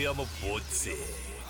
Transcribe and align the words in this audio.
தெரியாம 0.00 0.24
போச்சு. 0.42 0.92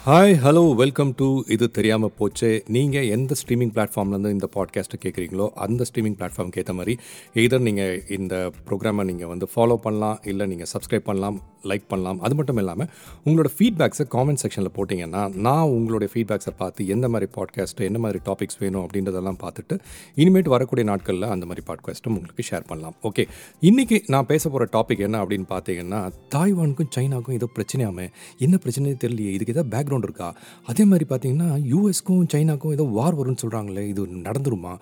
hi 0.06 0.34
hello 0.44 0.74
welcome 0.74 1.14
to 1.16 1.42
இது 1.48 1.70
தெரியாமல் 1.70 2.12
போச்சு. 2.18 2.64
நீங்கள் 2.66 3.08
எந்த 3.08 3.34
ஸ்ட்ரீமிங் 3.42 3.72
பிளாட்ஃபார்ம்லேருந்து 3.74 4.30
இந்த 4.30 4.48
பாட்காஸ்ட்டை 4.54 4.98
கேட்குறீங்களோ 5.02 5.48
அந்த 5.48 5.84
ஸ்ட்ரீமிங் 5.92 6.16
பிளாட்ஃபார்ம்க்கு 6.18 6.56
ஏற்ற 6.56 6.72
மாதிரி 6.72 6.98
எதர் 7.34 7.58
நீங்கள் 7.58 8.04
இந்த 8.08 8.50
ப்ரோக்ராமை 8.70 9.04
நீங்கள் 9.04 9.28
வந்து 9.28 9.48
ஃபாலோ 9.54 9.76
பண்ணலாம் 9.76 10.20
இல்லை 10.24 10.46
நீங்கள் 10.46 10.66
சப்ஸ்கிரைப் 10.72 10.98
பண்ணலாம் 10.98 11.40
லைக் 11.64 11.86
பண்ணலாம். 11.88 12.20
அது 12.20 12.34
மட்டும் 12.34 12.56
இல்லாமல் 12.56 12.88
உங்களோட 13.24 13.48
ஃபீட்பேக்ஸை 13.58 14.06
காமெண்ட் 14.14 14.42
செக்ஷனில் 14.44 14.72
போட்டிங்கன்னா 14.76 15.22
நான் 15.34 15.68
உங்களுடைய 15.68 16.08
ஃபீட்பேக்ஸை 16.14 16.52
பார்த்து 16.56 16.86
எந்த 16.86 17.08
மாதிரி 17.08 17.30
பாட்காஸ்ட்டு 17.36 17.86
என்ன 17.90 17.98
மாதிரி 17.98 18.20
டாபிக்ஸ் 18.24 18.58
வேணும் 18.58 18.86
அப்படின்றதெல்லாம் 18.86 19.38
பார்த்துட்டு 19.44 19.78
இனிமேட்டு 20.16 20.48
வரக்கூடிய 20.48 20.88
நாட்களில் 20.90 21.22
அந்த 21.22 21.46
மாதிரி 21.46 21.66
பாட்காஸ்ட்டும் 21.66 22.16
உங்களுக்கு 22.16 22.44
ஷேர் 22.50 22.66
பண்ணலாம். 22.66 22.94
ஓகே 23.02 23.26
இன்றைக்கி 23.60 23.98
நான் 24.06 24.26
பேச 24.26 24.48
போகிற 24.48 24.68
டாபிக் 24.72 24.98
என்ன 24.98 25.24
அப்படின்னு 25.24 25.46
பார்த்தீங்கன்னா 25.48 26.00
தாய்வானுக்கும் 26.34 26.90
சைனாக்கும் 26.96 27.32
ஏதோ 27.32 27.48
பிரச்சனையாமே. 27.56 28.08
என்ன 28.38 28.58
பிரச்சனையே 28.64 28.96
தெரியலையே. 29.04 29.32
இதுக்கு 29.36 29.54
ஏதோ 29.56 29.64
பேக்ரவுண்ட் 29.70 30.02
இருக்கா? 30.02 30.34
அதே 30.66 30.84
மாதிரி 30.84 31.06
பார்த்தீங்கன்னா 31.10 31.48
யூஎஸ்க்கும் 31.72 32.24
சைனாக்கும் 32.34 32.72
ஏதோ 32.72 32.82
வார் 32.82 33.18
வரும்னு 33.20 33.36
சொல்கிறாங்களே 33.42 33.86
இது 33.88 34.06
நடந்துருமா? 34.06 34.72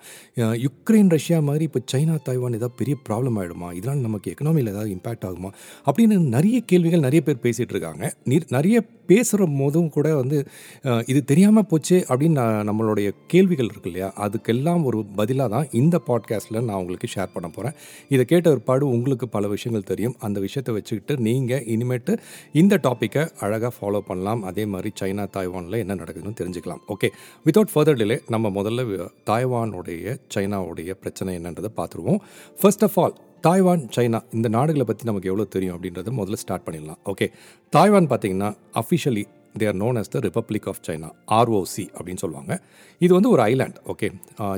யுக்ரைன் 0.65 1.09
ரஷ்யா 1.09 1.39
மாதிரி 1.39 1.63
இப்போ 1.63 1.79
சைனா 1.91 2.15
தாய்வான் 2.25 2.57
ஏதாவது 2.59 2.77
பெரிய 2.77 2.97
ப்ராப்ளம் 3.09 3.37
ஆகிடுமா 3.41 3.73
இதனால் 3.73 3.97
நமக்கு 3.97 4.33
எக்கனாமியில் 4.33 4.71
ஏதாவது 4.73 4.91
இம்பாக்ட் 4.95 5.25
ஆகுமா? 5.29 5.49
அப்படின்னு 5.85 6.17
நிறைய 6.35 6.63
கேள்விகள் 6.71 7.05
நிறைய 7.07 7.21
பேர் 7.27 7.43
பேசிகிட்டு 7.43 7.73
இருக்காங்க 7.75 8.05
நிறைய 8.55 8.77
பேசுகிற 9.09 9.45
போதும் 9.59 9.91
கூட 9.95 10.07
வந்து 10.19 10.37
இது 11.11 11.19
தெரியாமல் 11.29 11.67
போச்சு 11.69 11.95
அப்படின்னு 12.09 12.37
நான் 12.39 12.67
நம்மளுடைய 12.69 13.07
கேள்விகள் 13.31 13.69
இருக்கு 13.71 13.89
இல்லையா? 13.91 14.09
அதுக்கெல்லாம் 14.25 14.83
ஒரு 14.89 14.99
பதிலாக 15.19 15.49
தான் 15.53 15.69
இந்த 15.79 15.95
பாட்காஸ்ட்டில் 16.07 16.59
நான் 16.67 16.79
உங்களுக்கு 16.81 17.07
ஷேர் 17.13 17.31
பண்ண 17.35 17.47
போகிறேன் 17.55 17.75
இதை 18.13 18.23
கேட்ட 18.31 18.47
ஒருபாடு 18.53 18.83
உங்களுக்கு 18.95 19.27
பல 19.35 19.47
விஷயங்கள் 19.53 19.87
தெரியும். 19.91 20.15
அந்த 20.27 20.37
விஷயத்தை 20.45 20.73
வச்சுக்கிட்டு 20.77 21.15
நீங்கள் 21.27 21.63
இனிமேட்டு 21.75 22.15
இந்த 22.61 22.79
டாப்பிக்கை 22.87 23.23
அழகாக 23.45 23.71
ஃபாலோ 23.77 24.01
பண்ணலாம். 24.09 24.43
அதே 24.51 24.65
மாதிரி 24.73 24.91
சைனா 25.01 25.25
தாய்வானில் 25.37 25.81
என்ன 25.83 25.97
நடக்குதுன்னு 26.01 26.39
தெரிஞ்சுக்கலாம். 26.41 26.83
ஓகே 26.95 27.09
வித்தவுட் 27.47 27.73
ஃபர்தர் 27.73 27.99
டிலே 28.03 28.19
நம்ம 28.35 28.51
முதல்ல 28.59 29.07
தாய்வானுடைய 29.31 30.15
சைனாவுடைய 30.35 30.91
பிரச்சனை 31.03 31.33
என்னன்றதை 31.39 31.71
பார்த்துருவோம். 31.81 32.21
First 32.61 32.85
of 32.89 32.99
all 33.03 33.17
Taiwan 33.45 33.83
China 33.95 34.19
இந்த 34.37 34.47
நாடுகளை 34.55 34.85
பற்றி 34.87 35.03
நமக்கு 35.09 35.29
எவ்வளோ 35.31 35.45
தெரியும் 35.55 35.75
அப்படின்றத 35.75 36.11
முதல்ல 36.19 36.37
ஸ்டார்ட் 36.43 36.65
பண்ணிடலாம். 36.65 36.99
ஓகே 37.11 37.27
தாய்வான் 37.73 38.07
பார்த்தீங்கன்னா 38.11 38.49
officially 38.81 39.23
they 39.59 39.67
are 39.69 39.77
known 39.83 39.97
as 40.01 40.11
the 40.15 40.19
Republic 40.25 40.67
of 40.71 40.81
China 40.87 41.09
ROC 41.37 41.85
அப்படின்னு 41.97 42.21
சொல்லுவாங்க. 42.23 42.53
இது 43.05 43.11
வந்து 43.17 43.31
ஒரு 43.35 43.41
ஐலாண்ட் 43.51 43.77
ஓகே 43.93 44.07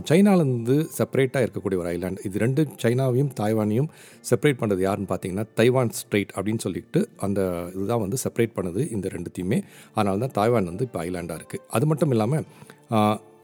சைனாலேருந்து 0.09 0.75
செப்பரேட்டாக 0.97 1.45
இருக்கக்கூடிய 1.45 1.79
ஒரு 1.83 1.89
ஐலாண்ட் 1.95 2.21
இது 2.29 2.43
ரெண்டு 2.45 2.63
சைனாவையும் 2.83 3.31
தாய்வானையும் 3.39 3.89
செப்பரேட் 4.29 4.59
பண்ணுறது 4.61 4.83
யாருன்னு 4.87 5.11
பார்த்தீங்கன்னா 5.13 5.47
தைவான் 5.59 5.93
ஸ்ட்ரெயிட் 6.01 6.33
அப்படின்னு 6.37 6.63
சொல்லிட்டு 6.67 7.01
அந்த 7.27 7.41
இதுதான் 7.75 8.03
வந்து 8.05 8.19
செப்பரேட் 8.25 8.55
பண்ணுது 8.59 8.83
இந்த 8.97 9.09
ரெண்டுத்தையுமே. 9.17 9.59
அதனால 9.97 10.17
தான் 10.25 10.37
தாய்வான் 10.39 10.71
வந்து 10.71 10.87
இப்போ 10.89 11.01
ஐலாண்டாக 11.07 11.39
இருக்குது 11.41 11.65
அது 11.77 11.87
மட்டும் 11.91 12.13
இல்லாமல் 12.15 12.45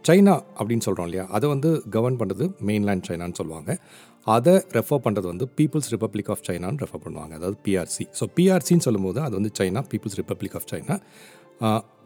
சைனா 0.08 0.36
அப்படின்னு 0.60 0.86
சொல்கிறோம் 0.88 1.08
இல்லையா? 1.10 1.26
அதை 1.38 1.46
வந்து 1.54 1.70
கவர்ன் 1.96 2.20
பண்ணுறது 2.22 2.46
மெயின்லேண்ட் 2.70 3.06
சைனான்னு 3.10 3.38
சொல்லுவாங்க. 3.42 3.72
அதை 4.36 4.54
ரெஃபர் 4.78 5.04
பண்ணுறது 5.06 5.28
வந்து 5.34 5.46
பீப்புள்ஸ் 5.58 5.92
ரிப்பப்ளிக் 5.96 6.32
ஆஃப் 6.34 6.44
சைனான்னு 6.48 6.82
ரெஃபர் 6.84 7.04
பண்ணுவாங்க. 7.06 7.34
அதாவது 7.40 7.58
பிஆர்சி 7.68 8.06
ஸோ 8.20 8.26
பிஆர்சின்னு 8.38 8.86
சொல்லும்போது 8.88 9.20
அது 9.28 9.34
வந்து 9.40 9.52
China 9.60 9.84
People's 9.92 10.18
Republic 10.22 10.58
of 10.60 10.70
China 10.72 10.98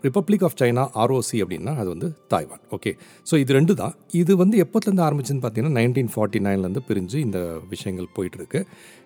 Republic 0.06 0.44
of 0.48 0.56
China 0.62 0.84
ROC 1.02 1.38
அப்படின்னா 1.44 1.74
அது 1.82 1.90
வந்து 1.94 2.08
தாய்வான் 2.34 2.64
ஓகே 2.76 2.92
ஸோ 3.30 3.36
இது 3.44 3.52
ரெண்டு 3.58 3.74
தான் 3.82 3.94
இது 4.22 4.32
வந்து 4.42 4.56
எப்போத்துலேருந்து 4.64 5.06
ஆரம்பிச்சுன்னு 5.08 5.44
பார்த்தீங்கன்னா 5.44 5.78
நைன்டீன் 5.80 6.12
ஃபார்ட்டி 6.14 6.40
நைன்லேருந்து 6.48 6.84
பிரிஞ்சு 6.90 7.18
இந்த 7.28 7.40
விஷயங்கள் 7.74 8.08
போயிட்டுருக்கு. 8.18 8.60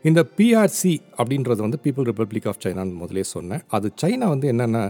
இந்த 0.09 0.21
பிஆர்சி 0.37 0.93
அப்படின்றது 1.19 1.61
வந்து 1.65 1.79
பீப்புள் 1.85 2.07
ரிப்பப்ளிக் 2.11 2.47
ஆஃப் 2.51 2.61
சைனான்னு 2.65 2.95
முதலே 3.03 3.23
சொன்னேன். 3.35 3.63
அது 3.77 3.87
சைனா 4.01 4.27
வந்து 4.33 4.47
என்னென்னா 4.53 4.83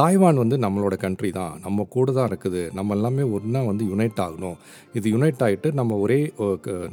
தாய்வான் 0.00 0.42
வந்து 0.42 0.56
நம்மளோட 0.64 0.96
கண்ட்ரி 1.04 1.30
தான். 1.40 1.54
நம்ம 1.66 1.86
கூட 1.96 2.08
தான் 2.18 2.28
இருக்குது. 2.30 2.62
நம்ம 2.78 2.96
எல்லாமே 2.98 3.24
ஒன்றா 3.36 3.62
வந்து 3.70 3.84
யுனைட் 3.92 4.20
ஆகணும். 4.26 4.58
இது 4.98 5.06
யுனைட் 5.16 5.44
ஆகிட்டு 5.46 5.70
நம்ம 5.80 5.98
ஒரே 6.06 6.20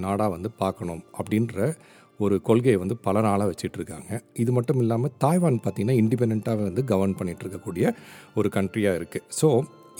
நாடாக 0.06 0.30
வந்து 0.36 0.52
பார்க்கணும் 0.64 1.04
அப்படின்ற 1.20 1.74
ஒரு 2.20 2.36
கொள்கையை 2.48 2.78
வந்து 2.84 2.96
பல 3.06 3.22
நாளாக 3.28 3.48
வச்சிட்டு 3.52 3.78
இருக்காங்க 3.80 4.20
இது 4.44 4.52
மட்டும் 4.58 4.82
இல்லாமல் 4.84 5.14
தாய்வான் 5.24 5.60
பார்த்திங்கன்னா 5.66 5.98
இண்டிபெண்ட்டாக 6.02 6.64
வந்து 6.70 6.84
கவர்ன் 6.92 7.18
பண்ணிட்டு 7.20 7.44
இருக்கக்கூடிய 7.46 7.86
ஒரு 8.40 8.50
கண்ட்ரியாக 8.58 9.00
இருக்குது 9.00 9.26
ஸோ 9.40 9.50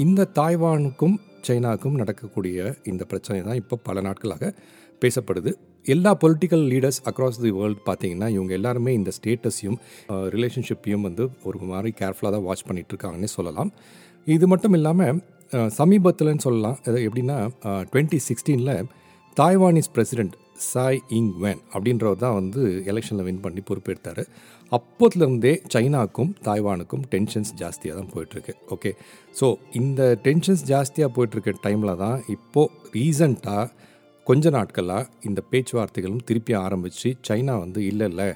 இந்த 0.06 0.30
தாய்வானுக்கும் 0.40 1.16
சைனாவுக்கும் 1.48 2.00
நடக்கக்கூடிய 2.02 2.76
இந்த 2.92 3.04
பிரச்சனை 3.12 3.40
தான் 3.48 3.60
இப்போ 3.62 3.76
பல 3.88 4.02
நாட்களாக 4.08 4.54
பேசப்படுது. 5.02 5.52
எல்லா 5.94 6.12
political 6.22 6.64
leaders 6.72 7.00
across 7.10 7.40
the 7.46 7.52
world 7.58 7.82
பார்த்தீங்கன்னா 7.88 8.28
இவங்க 8.36 8.52
எல்லாருமே 8.60 8.92
இந்த 9.00 9.12
ஸ்டேட்டஸையும் 9.18 9.78
ரிலேஷன்ஷிப்பையும் 10.36 11.06
வந்து 11.08 11.24
ஒரு 11.50 11.58
மாதிரி 11.72 11.90
கேர்ஃபுல்லாக 12.02 12.34
தான் 12.36 12.46
வாட்ச் 12.48 12.66
பண்ணிட்டு 12.68 12.94
இருக்காங்கன்னே 12.94 13.30
சொல்லலாம். 13.38 13.72
இது 14.28 14.48
மட்டும் 14.52 14.76
இல்லாமல் 14.78 15.20
சமீபத்தில்னு 15.80 16.46
சொல்லலாம். 16.48 16.78
எப்படின்னா 17.08 17.38
twenty 17.92 18.20
சிக்ஸ்டீனில் 18.28 18.76
Taiwanese 19.38 19.92
president 19.98 20.36
Tsai 20.72 21.00
Ing 21.18 21.32
Wen 21.44 21.62
அப்படின்றவர் 21.74 22.22
தான் 22.24 22.36
வந்து 22.40 22.62
எலெக்ஷனில் 22.92 23.26
வின் 23.28 23.44
பண்ணி 23.46 23.62
பொறுப்பேற்றார் 23.70 24.24
அப்போதுலேருந்தே 24.72 25.54
சைனாக்கும் 25.74 26.32
தாய்வானுக்கும் 26.48 27.04
டென்ஷன்ஸ் 27.14 27.52
ஜாஸ்தியாக 27.62 27.96
தான் 28.00 28.12
போயிட்டுருக்கு. 28.14 28.54
ஓகே 28.76 28.92
ஸோ 29.40 29.48
இந்த 29.80 30.02
டென்ஷன்ஸ் 30.28 30.64
ஜாஸ்தியாக 30.72 31.12
போயிட்டுருக்க 31.16 31.54
டைமில் 31.66 32.00
தான் 32.04 32.18
இப்போது 32.36 32.72
ரீசண்டாக 32.96 33.66
கொஞ்ச 34.28 34.50
நாட்களாக 34.58 35.10
இந்த 35.30 35.40
பேச்சுவார்த்தைகளும் 35.52 36.26
திருப்பி 36.30 36.54
ஆரம்பித்து 36.66 37.10
சைனா 37.30 37.56
வந்து 37.64 37.80
இல்லை 37.92 38.08
இல்லை 38.12 38.28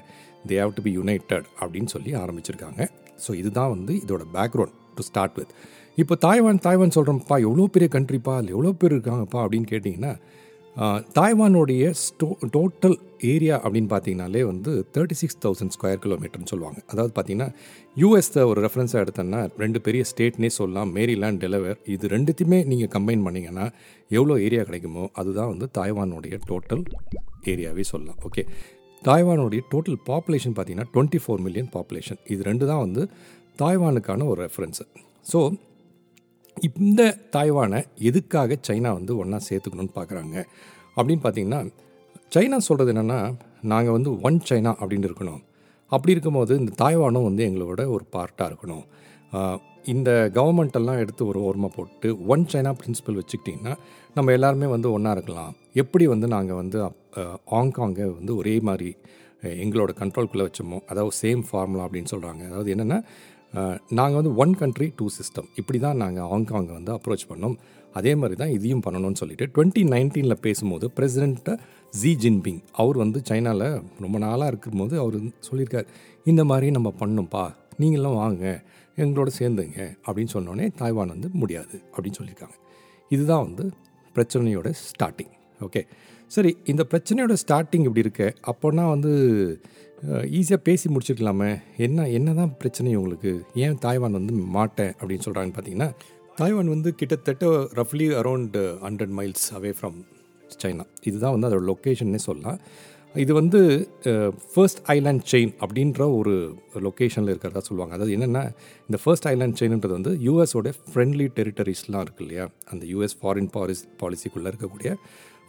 they 0.48 0.56
have 0.62 0.74
to 0.78 0.82
be 0.86 0.92
united 0.98 1.48
அப்படின்னு 1.60 1.90
சொல்லி 1.94 2.12
ஆரம்பிச்சிருக்காங்க. 2.24 2.82
ஸோ 3.24 3.30
இதுதான் 3.42 3.72
வந்து 3.74 3.92
இதோட 4.04 4.24
பேக்ரவுண்ட் 4.36 4.74
டு 4.96 5.04
ஸ்டார்ட் 5.08 5.36
வித் 5.38 5.54
இப்போ 6.02 6.14
தாய்வான் 6.24 6.60
தாய்வான் 6.66 6.94
சொல்கிறோம்ப்பா 6.96 7.36
எவ்வளோ 7.46 7.64
பெரிய 7.74 7.88
கண்ட்ரிப்பா 7.94 8.34
இல்லை 8.40 8.52
எவ்வளோ 8.56 8.72
பேர் 8.80 8.94
இருக்காங்கப்பா 8.96 9.38
அப்படின்னு 9.44 9.68
கேட்டிங்கன்னா 9.70 10.12
தாய்வானுடைய 11.16 11.84
ஸ்டோ 12.02 12.26
டோட்டல் 12.54 12.96
ஏரியா 13.30 13.54
அப்படின்னு 13.62 13.88
பார்த்தீங்கனாலே 13.92 14.42
வந்து 14.50 14.72
தேர்ட்டி 14.94 15.16
சிக்ஸ் 15.20 15.38
தௌசண்ட் 15.44 15.72
ஸ்கொயர் 15.76 16.02
கிலோமீட்டர்னு 16.04 16.50
சொல்லுவாங்க. 16.52 16.78
அதாவது 16.92 17.12
பார்த்தீங்கன்னா 17.16 17.48
யூஎஸ் 18.02 18.30
ஒரு 18.50 18.60
ரெஃபரன்ஸாக 18.66 19.04
எடுத்தோன்னா 19.04 19.40
ரெண்டு 19.62 19.78
பெரிய 19.86 20.02
ஸ்டேட்னே 20.10 20.50
சொல்லலாம். 20.58 20.90
மேரிலேண்ட் 20.96 21.40
டெலவர் 21.44 21.78
இது 21.94 22.12
ரெண்டுத்தையுமே 22.14 22.60
நீங்கள் 22.72 22.92
கம்பைன் 22.96 23.24
பண்ணிங்கன்னா 23.26 23.66
எவ்வளோ 24.18 24.36
ஏரியா 24.46 24.64
கிடைக்குமோ 24.68 25.04
அதுதான் 25.22 25.50
வந்து 25.54 25.68
தாய்வானுடைய 25.78 26.36
டோட்டல் 26.50 26.84
ஏரியாவே 27.52 27.86
சொல்லலாம். 27.92 28.20
ஓகே 28.28 28.44
தாய்வானுடைய 29.02 29.62
டோட்டல் 29.72 29.98
பாப்புலேஷன் 30.10 30.54
பார்த்தீங்கன்னா 30.56 30.90
டுவெண்ட்டி 30.94 31.20
ஃபோர் 31.24 31.42
மில்லியன் 31.46 31.72
பாப்புலேஷன் 31.76 32.20
இது 32.34 32.42
ரெண்டு 32.50 32.64
தான் 32.70 32.82
வந்து 32.86 33.02
தாய்வானுக்கான 33.62 34.26
ஒரு 34.32 34.40
ரெஃபரன்ஸு 34.46 34.86
ஸோ 35.32 35.40
இந்த 36.66 37.02
தாய்வானை 37.34 37.80
எதுக்காக 38.08 38.56
சைனா 38.68 38.90
வந்து 38.98 39.12
ஒன்றா 39.22 39.38
சேர்த்துக்கணும்னு 39.48 39.94
பார்க்குறாங்க 39.98 40.36
அப்படின்னு 40.96 41.22
பார்த்தீங்கன்னா 41.24 41.60
சைனா 42.34 42.58
சொல்கிறது 42.68 42.92
என்னென்னா 42.92 43.18
நாங்கள் 43.72 43.96
வந்து 43.96 44.10
ஒன் 44.28 44.38
சைனா 44.48 44.72
அப்படின்னு 44.80 45.08
இருக்கணும். 45.08 45.40
அப்படி 45.92 46.14
இருக்கும்போது 46.14 46.52
இந்த 46.62 46.72
தாய்வானும் 46.82 47.26
வந்து 47.28 47.42
எங்களோட 47.48 47.82
ஒரு 47.94 48.04
பார்ட்டாக 48.14 48.48
இருக்கணும். 48.50 48.84
இந்த 49.92 50.10
கவர்மெண்ட்டெல்லாம் 50.36 51.00
எடுத்து 51.02 51.22
ஒரு 51.30 51.38
ஓரமாக 51.48 51.70
போட்டு 51.76 52.08
ஒன் 52.32 52.44
சைனா 52.52 52.72
பிரின்சிபல் 52.80 53.18
வச்சுக்கிட்டிங்கன்னா 53.20 53.74
நம்ம 54.16 54.32
எல்லாருமே 54.36 54.68
வந்து 54.74 54.88
ஒன்றா 54.96 55.12
இருக்கலாம். 55.16 55.52
எப்படி 55.82 56.04
வந்து 56.14 56.26
நாங்கள் 56.34 56.60
வந்து 56.62 56.78
ஹாங்காங்கை 57.54 58.06
வந்து 58.18 58.34
ஒரே 58.40 58.54
மாதிரி 58.68 58.90
எங்களோட 59.64 59.90
கண்ட்ரோல்குள்ளே 60.00 60.46
வச்சோமோ 60.46 60.78
அதாவது 60.90 61.14
சேம் 61.22 61.42
ஃபார்முலா 61.48 61.84
அப்படின்னு 61.86 62.12
சொல்கிறாங்க 62.14 62.42
அதாவது 62.50 62.72
என்னென்னா 62.74 62.98
நாங்கள் 63.90 64.18
வந்து 64.22 64.34
ஒன் 64.34 64.54
கண்ட்ரி 64.54 64.92
டூ 64.96 65.06
சிஸ்டம் 65.18 65.48
இப்படி 65.56 65.78
தான் 65.78 65.96
நாங்கள் 65.96 66.24
ஹாங்காங்கை 66.24 66.72
வந்து 66.72 66.92
அப்ரோச் 66.92 67.28
பண்ணோம். 67.28 67.56
அதே 67.92 68.14
மாதிரி 68.14 68.36
தான் 68.36 68.48
இதையும் 68.48 68.82
பண்ணணும்னு 68.86 69.14
சொல்லிட்டு 69.14 69.46
டுவெண்ட்டி 69.46 69.82
நைன்டீனில் 69.92 70.40
பேசும்போது 70.40 70.90
பிரசிடென்ட்டை 70.96 71.58
ஜி 71.90 72.16
ஜின்பிங் 72.22 72.60
அவர் 72.72 72.96
வந்து 72.96 73.20
சைனாவில் 73.24 73.82
ரொம்ப 74.00 74.18
நாளாக 74.18 74.46
இருக்கும்போது 74.46 74.98
அவர் 74.98 75.16
சொல்லியிருக்கார் 75.50 75.88
இந்த 76.24 76.44
மாதிரி 76.44 76.70
நம்ம 76.70 76.92
பண்ணோம்ப்பா 77.00 77.54
நீங்களும் 77.76 78.14
வாங்க 78.14 78.64
எங்களோட 78.96 79.30
சேர்ந்துங்க 79.38 79.96
அப்படின்னு 80.06 80.32
சொன்னோடனே 80.32 80.68
தாய்வான் 80.78 81.14
வந்து 81.14 81.30
முடியாது 81.32 81.82
அப்படின்னு 81.96 82.18
சொல்லியிருக்காங்க. 82.20 82.56
இதுதான் 83.08 83.44
வந்து 83.44 83.72
பிரச்சனையோட 84.14 84.72
ஸ்டார்டிங் 84.86 85.34
ஓகே 85.60 85.86
சரி 86.34 86.50
இந்த 86.70 86.82
பிரச்சனையோட 86.90 87.34
ஸ்டார்டிங் 87.42 87.86
இப்படி 87.88 88.04
இருக்க? 88.06 88.24
அப்போனா 88.50 88.82
வந்து 88.94 89.12
ஈஸியாக 90.38 90.60
பேசி 90.66 90.86
முடிச்சிருக்கலாமே. 90.94 91.48
என்ன 91.86 92.08
என்ன 92.18 92.34
தான் 92.40 92.52
பிரச்சனை 92.60 92.90
உங்களுக்கு? 92.98 93.32
ஏன் 93.64 93.78
தாய்வான் 93.84 94.18
வந்து 94.18 94.34
மாட்டேன் 94.56 94.92
அப்படின்னு 94.98 95.24
சொல்கிறாங்கன்னு 95.26 95.56
பார்த்தீங்கன்னா 95.56 95.88
தாய்வான் 96.40 96.74
வந்து 96.74 96.90
கிட்டத்தட்ட 97.00 97.46
ரஃப்லி 97.78 98.06
around 98.20 98.58
hundred 98.86 99.14
miles 99.18 99.46
away 99.58 99.72
from 99.78 99.96
China 100.62 100.84
இதுதான் 101.08 101.34
வந்து 101.34 101.48
அதோட 101.48 101.64
லொக்கேஷன்னே 101.72 102.20
சொல்லலாம். 102.28 102.60
இது 103.24 103.32
வந்து 103.40 103.60
ஃபர்ஸ்ட் 104.52 104.80
ஐலாண்ட் 104.94 105.24
செயின் 105.32 105.52
அப்படின்ற 105.64 106.02
ஒரு 106.18 106.34
லொக்கேஷனில் 106.86 107.32
இருக்கிறதா 107.32 107.62
சொல்லுவாங்க. 107.68 107.94
அதாவது 107.96 108.14
என்னென்னா 108.16 108.42
இந்த 108.88 108.98
ஃபர்ஸ்ட் 109.04 109.28
ஐலாண்ட் 109.32 109.58
செயின்ன்றது 109.60 109.94
வந்து 109.98 110.12
யூஎஸோட 110.26 110.72
ஃப்ரெண்ட்லி 110.90 111.26
டெரிட்டரிஸ்லாம் 111.38 112.04
இருக்கு 112.06 112.24
இல்லையா? 112.26 112.46
அந்த 112.72 112.84
யூஎஸ் 112.92 113.18
ஃபாரின் 113.22 113.50
பாலிஸ் 113.56 113.84
பாலிசிக்குள்ளே 114.02 114.50
இருக்கக்கூடிய 114.52 114.92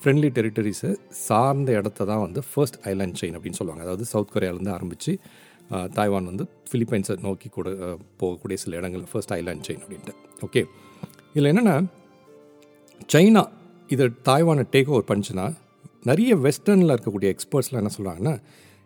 ஃப்ரெண்ட்லி 0.01 0.29
டெரிட்டரிஸை 0.37 0.89
சார்ந்த 1.27 1.69
இடத்த 1.79 2.05
தான் 2.09 2.21
வந்து 2.25 2.41
ஃபர்ஸ்ட் 2.49 2.77
ஐலாண்ட் 2.91 3.17
செயின் 3.21 3.35
அப்படின்னு 3.37 3.59
சொல்லுவாங்க. 3.59 3.83
அதாவது 3.85 4.05
சவுத் 4.11 4.33
கொரியாவிலேருந்து 4.33 4.73
ஆரம்பித்து 4.75 5.13
தாய்வான் 5.97 6.29
வந்து 6.31 6.45
ஃபிலிப்பைன்ஸை 6.69 7.15
நோக்கி 7.25 7.47
கூட 7.57 7.69
போகக்கூடிய 8.21 8.57
சில 8.63 8.77
இடங்கள் 8.81 9.03
ஃபர்ஸ்ட் 9.11 9.33
ஐலாண்ட் 9.37 9.65
செயின் 9.67 9.81
அப்படின்ட்டு. 9.83 10.13
ஓகே 10.47 10.61
இதில் 11.33 11.49
என்னென்னா 11.51 11.75
சைனா 13.13 13.43
இதை 13.95 14.05
தாய்வானை 14.29 14.65
டேக் 14.75 14.91
ஓவர் 14.93 15.09
பண்ணிச்சுன்னா 15.09 15.45
நிறைய 16.09 16.31
வெஸ்டர்னில் 16.45 16.95
இருக்கக்கூடிய 16.95 17.29
எக்ஸ்பர்ட்ஸ்லாம் 17.33 17.81
என்ன 17.83 17.91
சொல்கிறாங்கன்னா 17.97 18.33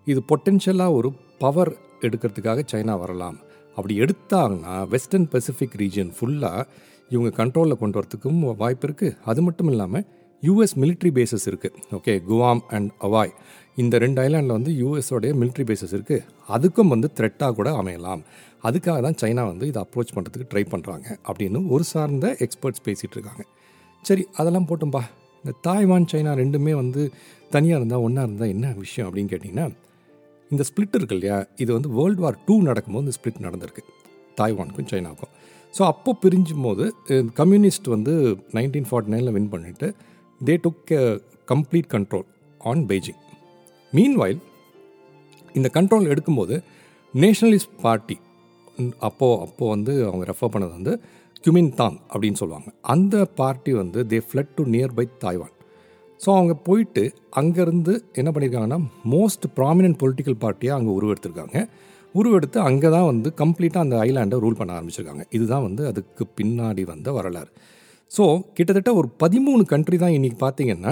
இது 0.08 0.20
பொட்டென்ஷியலாக 0.32 0.98
ஒரு 1.00 1.10
பவர் 1.44 1.72
எடுக்கிறதுக்காக 2.06 2.64
சைனா 2.72 2.96
வரலாம். 3.04 3.38
அப்படி 3.78 3.94
எடுத்தாங்கன்னா 4.06 4.74
வெஸ்டர்ன் 4.94 5.30
பெசிஃபிக் 5.34 5.78
ரீஜன் 5.84 6.12
ஃபுல்லாக 6.18 6.68
இவங்க 7.14 7.30
கண்ட்ரோலில் 7.40 7.80
கொண்டு 7.82 7.98
வரத்துக்கும் 8.00 8.42
வாய்ப்பு 8.62 8.86
இருக்குது 8.88 9.16
அது 9.32 9.42
மட்டும் 9.48 9.70
இல்லாமல் 9.72 10.06
யூஎஸ் 10.48 10.76
மிலிட்ரி 10.82 11.12
பேசஸ் 11.18 11.46
இருக்குது 11.50 11.82
ஓகே 11.98 12.14
குவாம் 12.30 12.62
அண்ட் 12.76 12.90
அவாய் 13.08 13.34
இந்த 13.82 13.98
ரெண்டு 14.04 14.20
ஐலாண்டில் 14.24 14.56
வந்து 14.58 14.72
யூஎஸோடைய 14.82 15.32
மிலிட்ரி 15.42 15.66
பேசஸ் 15.70 15.94
இருக்குது 15.98 16.26
அதுக்கும் 16.56 16.92
வந்து 16.94 17.08
த்ரெட்டாக 17.18 17.52
கூட 17.60 17.70
அமையலாம். 17.82 18.22
அதுக்காக 18.68 18.98
தான் 19.06 19.18
சைனா 19.22 19.44
வந்து 19.52 19.66
இதை 19.72 19.80
அப்ரோச் 19.86 20.14
பண்ணுறதுக்கு 20.16 20.48
ட்ரை 20.52 20.64
பண்ணுறாங்க 20.74 21.08
அப்படின்னு 21.30 21.62
ஒரு 21.76 21.86
சார்ந்த 21.92 22.28
எக்ஸ்பர்ட்ஸ் 22.46 22.84
பேசிகிட்டு 22.88 23.16
இருக்காங்க. 23.18 23.44
சரி 24.06 24.24
அதெல்லாம் 24.40 24.68
போட்டோம்பா. 24.70 25.04
இந்த 25.44 25.54
தாய்வான் 25.68 26.10
சைனா 26.12 26.34
ரெண்டுமே 26.44 26.74
வந்து 26.82 27.02
தனியாக 27.56 27.80
இருந்தால் 27.80 28.04
ஒன்றா 28.08 28.22
இருந்தால் 28.28 28.54
என்ன 28.56 28.68
விஷயம் 28.84 29.08
அப்படின்னு 29.08 29.32
கேட்டிங்கன்னா 29.34 29.68
இந்த 30.52 30.64
ஸ்பிளிட் 30.70 30.96
இருக்கு 30.98 31.16
இல்லையா? 31.18 31.38
இது 31.64 31.72
வந்து 31.78 31.90
வேர்ல்டு 31.98 32.22
வார் 32.24 32.38
டூ 32.48 32.56
நடக்கும்போது 32.70 33.06
இந்த 33.06 33.16
ஸ்பிளிட் 33.20 33.44
நடந்திருக்கு. 33.48 33.84
தாய்வானுக்கும் 34.40 34.90
சைனாவுக்கும். 34.94 35.34
ஸோ 35.74 35.82
அப்போ 35.92 36.12
பிரிஞ்சும் 36.24 36.66
போது 36.68 36.86
கம்யூனிஸ்ட் 37.40 37.88
வந்து 37.96 38.14
நைன்டீன் 38.58 38.90
ஃபார்ட்டி 38.90 39.12
நைனில் 39.14 39.36
வின் 39.38 39.54
பண்ணிவிட்டு 39.54 39.88
they 40.48 40.54
took 40.64 40.94
complete 41.52 41.90
control 41.94 42.28
on 42.70 42.84
Beijing 42.90 43.20
meanwhile 43.94 44.40
இந்த 45.56 45.70
கண்ட்ரோல் 45.74 46.10
எடுக்கும்போது 46.14 46.56
நேஷனலிஸ்ட் 47.14 47.76
பார்ட்டி 47.82 48.18
அப்போது 49.08 49.40
அப்போது 49.46 49.70
வந்து 49.70 49.94
அவங்க 50.10 50.24
ரெஃபர் 50.32 50.54
பண்ணது 50.54 50.74
வந்து 50.80 50.94
குமின் 51.46 51.74
தாங் 51.80 51.98
அப்படின்னு 52.12 52.40
சொல்லுவாங்க. 52.42 52.70
அந்த 52.94 53.16
பார்ட்டி 53.40 53.72
வந்து 53.72 54.00
they 54.12 54.20
fled 54.28 54.54
to 54.58 54.64
nearby 54.74 55.06
Taiwan 55.24 55.54
so 56.24 56.30
அவங்க 56.38 56.54
போயிட்டு 56.68 57.04
அங்கேருந்து 57.40 57.94
என்ன 58.20 58.30
பண்ணியிருக்காங்கன்னா 58.34 58.80
மோஸ்ட் 59.14 59.46
ப்ராமினன்ட் 59.58 59.98
பொலிட்டிக்கல் 60.04 60.38
பார்ட்டியாக 60.44 60.78
அங்கே 60.80 60.92
உருவெடுத்திருக்காங்க. 61.00 61.58
உருவெடுத்து 62.16 62.60
அங்கே 62.70 62.90
தான் 62.96 63.08
வந்து 63.12 63.30
கம்ப்ளீட்டாக 63.42 63.86
அந்த 63.86 63.96
ஐலாண்டை 64.08 64.38
ரூல் 64.44 64.60
பண்ண 64.60 64.72
ஆரம்பிச்சிருக்காங்க. 64.80 65.24
இதுதான் 65.38 65.66
வந்து 65.68 65.84
அதுக்கு 65.92 66.26
பின்னாடி 66.40 66.84
வந்த 66.94 67.12
வரலாறு. 67.12 67.52
ஸோ 68.12 68.26
கிட்டத்தட்ட 68.58 68.92
ஒரு 68.94 69.08
பதிமூணு 69.22 69.64
கண்ட்ரி 69.66 69.98
தான் 69.98 70.16
இன்றைக்கி 70.18 70.38
பார்த்தீங்கன்னா 70.44 70.92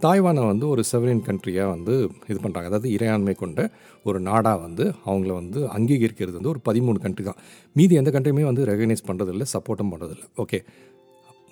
தாய்வானை 0.00 0.42
வந்து 0.50 0.66
ஒரு 0.68 0.82
செவரின் 0.90 1.22
கண்ட்ரியாக 1.26 1.68
வந்து 1.74 1.94
இது 2.30 2.38
பண்ணுறாங்க 2.44 2.68
அதாவது 2.70 2.88
இறையாண்மை 2.94 3.34
கொண்ட 3.34 3.60
ஒரு 4.04 4.18
நாடாக 4.20 4.58
வந்து 4.62 4.84
அவங்கள 5.04 5.30
வந்து 5.32 5.60
அங்கீகரிக்கிறது 5.76 6.36
வந்து 6.38 6.52
ஒரு 6.54 6.60
பதிமூணு 6.68 6.98
கண்ட்ரி 7.04 7.24
தான். 7.24 7.38
மீதி 7.76 7.94
எந்த 8.00 8.10
கண்ட்ரியுமே 8.14 8.44
வந்து 8.50 8.64
ரெகனைஸ் 8.70 9.04
பண்ணுறதில்ல 9.08 9.46
சப்போர்ட்டும் 9.54 9.92
பண்ணுறதில்ல 9.92 10.24
ஓகே 10.44 10.58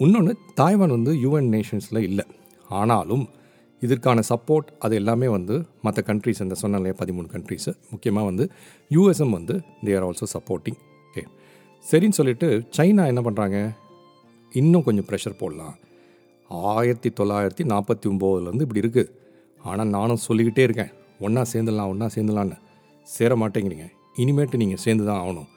இன்னொன்று 0.01 0.33
தாய்வான் 0.61 0.95
வந்து 0.97 1.13
யூஎன் 1.25 1.51
நேஷன்ஸில் 1.55 2.03
இல்லை. 2.09 2.25
ஆனாலும் 2.71 3.25
இதற்கான 3.83 4.21
சப்போர்ட் 4.31 4.69
அது 4.85 4.95
எல்லாமே 5.01 5.29
வந்து 5.29 5.55
மற்ற 5.87 6.01
கண்ட்ரிஸ் 6.11 6.43
இந்த 6.47 6.57
சொன்னாலே 6.63 6.95
பதிமூணு 7.03 7.29
கண்ட்ரிஸு 7.35 7.71
முக்கியமாக 7.93 8.27
வந்து 8.31 8.45
யூஎஸ்எம் 8.91 9.37
வந்து 9.39 9.55
they 9.85 9.95
are 9.99 10.07
also 10.09 10.29
supporting 10.37 10.79
okay 11.09 11.25
சரின்னு 11.85 12.19
சொல்லிட்டு 12.21 12.49
சைனா 12.77 13.05
என்ன 13.13 13.23
பண்ணுறாங்க 13.25 13.59
இன்னும் 14.61 14.85
கொஞ்சம் 14.87 15.07
ப்ரெஷர் 15.09 15.41
போடலாம். 15.43 15.75
ஆயிரத்தி 16.73 17.11
தொள்ளாயிரத்தி 17.19 17.65
நாற்பத்தி 17.73 18.07
ஒம்போதுலேருந்து 18.11 18.67
இப்படி 18.67 18.83
இருக்குது 18.85 19.13
ஆனால் 19.71 19.93
நானும் 19.97 20.23
சொல்லிக்கிட்டே 20.27 20.65
இருக்கேன். 20.69 20.93
ஒன்றா 21.27 21.43
சேர்ந்துடலாம் 21.53 21.91
ஒன்றா 21.93 22.07
சேர்ந்துடலான்னு 22.15 22.59
சேர 23.07 23.35
மாட்டேங்கிறீங்க. 23.43 23.87
இனிமேட்டு 24.23 24.61
நீங்கள் 24.63 24.83
சேர்ந்து 24.85 25.05
தான் 25.09 25.21
ஆகணும் 25.23 25.49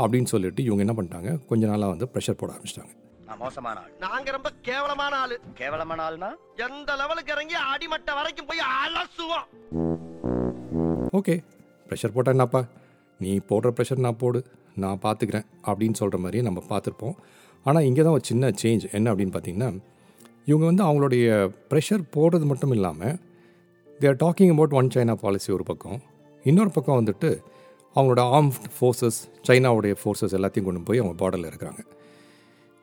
அப்படின்னு 0.00 0.30
சொல்லிட்டு 0.32 0.60
இவங்க 0.68 0.82
என்ன 0.84 0.94
பண்ணிட்டாங்க? 0.98 1.30
கொஞ்ச 1.50 1.62
நாளாக 1.70 1.92
வந்து 1.94 2.08
ப்ரெஷர் 2.12 2.40
போட 2.40 2.50
ஆரம்பிச்சிட்டாங்க. 2.54 2.92
நான் 3.28 3.40
மோசமான 3.44 3.80
ஆள். 3.84 3.94
நாங்க 4.04 4.28
ரொம்ப 4.36 4.50
கேவலமான 4.68 5.14
ஆளு. 5.22 5.36
கேவலமான 5.60 6.00
ஆள்னா? 6.08 6.30
எந்த 6.66 6.90
லெவலுக்கு 7.00 7.32
இறங்கி 7.34 7.56
அடிமட்ட 7.72 8.14
வரைக்கும் 8.18 8.48
போய் 8.50 8.62
அலசுவோம். 8.82 9.46
ஓகே 11.18 11.34
ப்ரெஷர் 11.88 12.14
போட்டால் 12.14 12.36
என்னப்பா? 12.36 12.62
நீ 13.20 13.32
போடுற 13.50 13.70
ப்ரெஷர் 13.76 14.04
நான் 14.06 14.20
போடு. 14.22 14.40
நான் 14.84 15.02
பார்த்துக்கிறேன் 15.04 15.46
அப்படின்னு 15.68 15.98
சொல்கிற 16.00 16.18
மாதிரியே 16.24 16.44
நம்ம 16.48 16.60
பார்த்துருப்போம் 16.72 17.16
ஆனால் 17.66 17.86
இங்கே 17.88 18.02
தான் 18.02 18.16
ஒரு 18.18 18.24
சின்ன 18.30 18.50
சேஞ்ச் 18.62 18.84
என்ன 18.96 19.06
அப்படின்னு 19.12 19.34
பார்த்தீங்கன்னா 19.34 19.70
இவங்க 20.50 20.64
வந்து 20.70 20.84
அவங்களுடைய 20.86 21.26
ப்ரெஷர் 21.70 22.02
போடுறது 22.16 22.44
மட்டும் 22.50 22.72
இல்லாமல் 22.76 23.16
they're 24.00 24.18
talking 24.24 24.52
about 24.54 24.74
one 24.78 24.90
China 24.94 25.14
policy 25.22 25.52
ஒரு 25.52 25.64
பக்கம். 25.70 25.98
இன்னொரு 26.44 26.70
பக்கம் 26.70 26.98
வந்துட்டு 27.00 27.30
அவங்களோட 27.96 28.22
ஆர்ம்ட் 28.36 28.68
ஃபோர்ஸஸ் 28.76 29.18
சைனாவுடைய 29.48 29.94
ஃபோர்ஸஸ் 30.00 30.34
எல்லாத்தையும் 30.38 30.66
கொண்டு 30.68 30.82
போய் 30.88 31.00
அவங்க 31.02 31.16
பார்டரில் 31.22 31.48
இருக்கிறாங்க. 31.50 31.80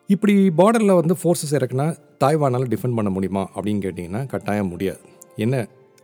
இப்படி 0.10 0.34
பார்டரில் 0.60 1.00
வந்து 1.02 1.16
ஃபோர்ஸஸ் 1.22 1.54
இறக்குனா 1.60 1.88
தாய்வானால் 2.24 2.68
டிஃபெண்ட் 2.74 2.98
பண்ண 3.00 3.10
முடியுமா 3.16 3.44
அப்படின்னு 3.56 3.82
கேட்டிங்கன்னா 3.86 4.22
கட்டாயம் 4.34 4.72
முடியாது. 4.74 5.02
என்ன 5.46 5.56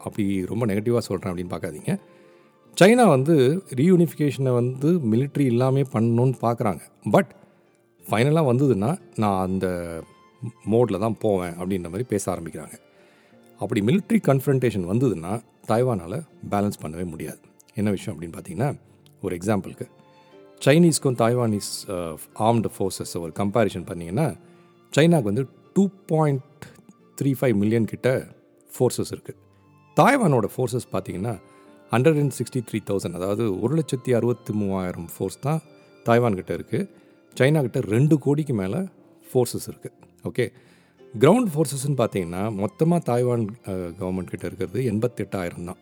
அப்படி 0.05 0.23
ரொம்ப 0.51 0.63
நெகட்டிவாக 0.71 1.03
சொல்கிறேன் 1.09 1.31
அப்படின்னு 1.31 1.53
பார்க்காதீங்க. 1.53 1.93
சைனா 2.79 3.05
வந்து 3.15 3.35
ரீயூனிஃபிகேஷனை 3.79 4.53
வந்து 4.61 4.89
மிலிட்ரி 5.11 5.45
இல்லாமல் 5.53 5.91
பண்ணணும்னு 5.93 6.37
பார்க்குறாங்க. 6.47 6.81
பட் 7.15 7.31
ஃபைனலாக 8.11 8.45
வந்ததுன்னா 8.51 8.91
நான் 9.23 9.41
அந்த 9.47 9.67
மோடில் 10.73 11.03
தான் 11.05 11.17
போவேன் 11.23 11.55
அப்படின்ற 11.59 11.89
மாதிரி 11.93 12.05
பேச 12.13 12.23
ஆரம்பிக்கிறாங்க. 12.33 12.75
அப்படி 13.59 13.79
மிலிட்ரி 13.89 14.19
கன்ஃபரன்டேஷன் 14.29 14.85
வந்ததுன்னா 14.91 15.33
தாய்வானால் 15.71 16.17
பேலன்ஸ் 16.53 16.81
பண்ணவே 16.83 17.05
முடியாது. 17.13 17.41
என்ன 17.79 17.89
விஷயம் 17.95 18.13
அப்படின்னு 18.13 18.35
பார்த்தீங்கன்னா 18.37 18.69
ஒரு 19.25 19.33
எக்ஸாம்பிளுக்கு 19.39 19.85
சைனீஸ்க்கும் 20.65 21.17
தாய்வானீஸ் 21.21 21.69
ஆர்ம்டு 22.47 22.69
ஃபோர்ஸஸ் 22.75 23.13
ஒரு 23.23 23.31
கம்பேரிஷன் 23.41 23.85
பண்ணிங்கன்னா 23.89 24.27
சைனாவுக்கு 24.93 25.31
வந்து 25.31 25.45
two 25.75 25.83
point 26.11 26.65
three 27.17 27.31
five 27.39 27.55
million 27.61 27.87
கிட்ட 27.93 28.09
ஃபோர்ஸஸ் 28.69 29.11
இருக்குது 29.15 29.39
தாய்வானோட 29.97 30.47
ஃபோர்ஸஸ் 30.55 30.87
பார்த்தீங்கன்னா 30.93 31.33
hundred 31.91 32.19
and 32.21 32.35
sixty 32.39 32.59
three 32.69 32.79
thousand 32.89 33.17
அதாவது 33.19 33.45
ஒரு 33.63 33.73
லட்சத்தி 33.79 34.11
அறுபத்தி 34.19 34.53
மூவாயிரம் 34.61 35.07
ஃபோர்ஸ் 35.15 35.39
தான் 35.39 35.61
தாய்வான் 36.05 36.37
கிட்ட 36.39 36.53
இருக்குது 36.59 36.87
சைனா 37.39 37.59
கிட்ட 37.65 37.79
ரெண்டு 37.95 38.15
கோடிக்கு 38.25 38.53
மேலே 38.61 38.79
ஃபோர்ஸஸ் 39.29 39.67
இருக்குது 39.71 39.95
ஓகே 40.29 40.45
கிரவுண்ட் 41.13 41.49
ஃபோர்ஸஸ்ன்னு 41.53 41.97
பார்த்தீங்கன்னா 42.01 42.43
மொத்தமாக 42.63 43.01
தாய்வான் 43.09 43.45
கவர்மெண்ட் 43.99 44.31
கிட்ட 44.33 44.45
இருக்கிறது 44.49 44.79
எண்பத்தெட்டாயிரம் 44.91 45.67
தான். 45.69 45.79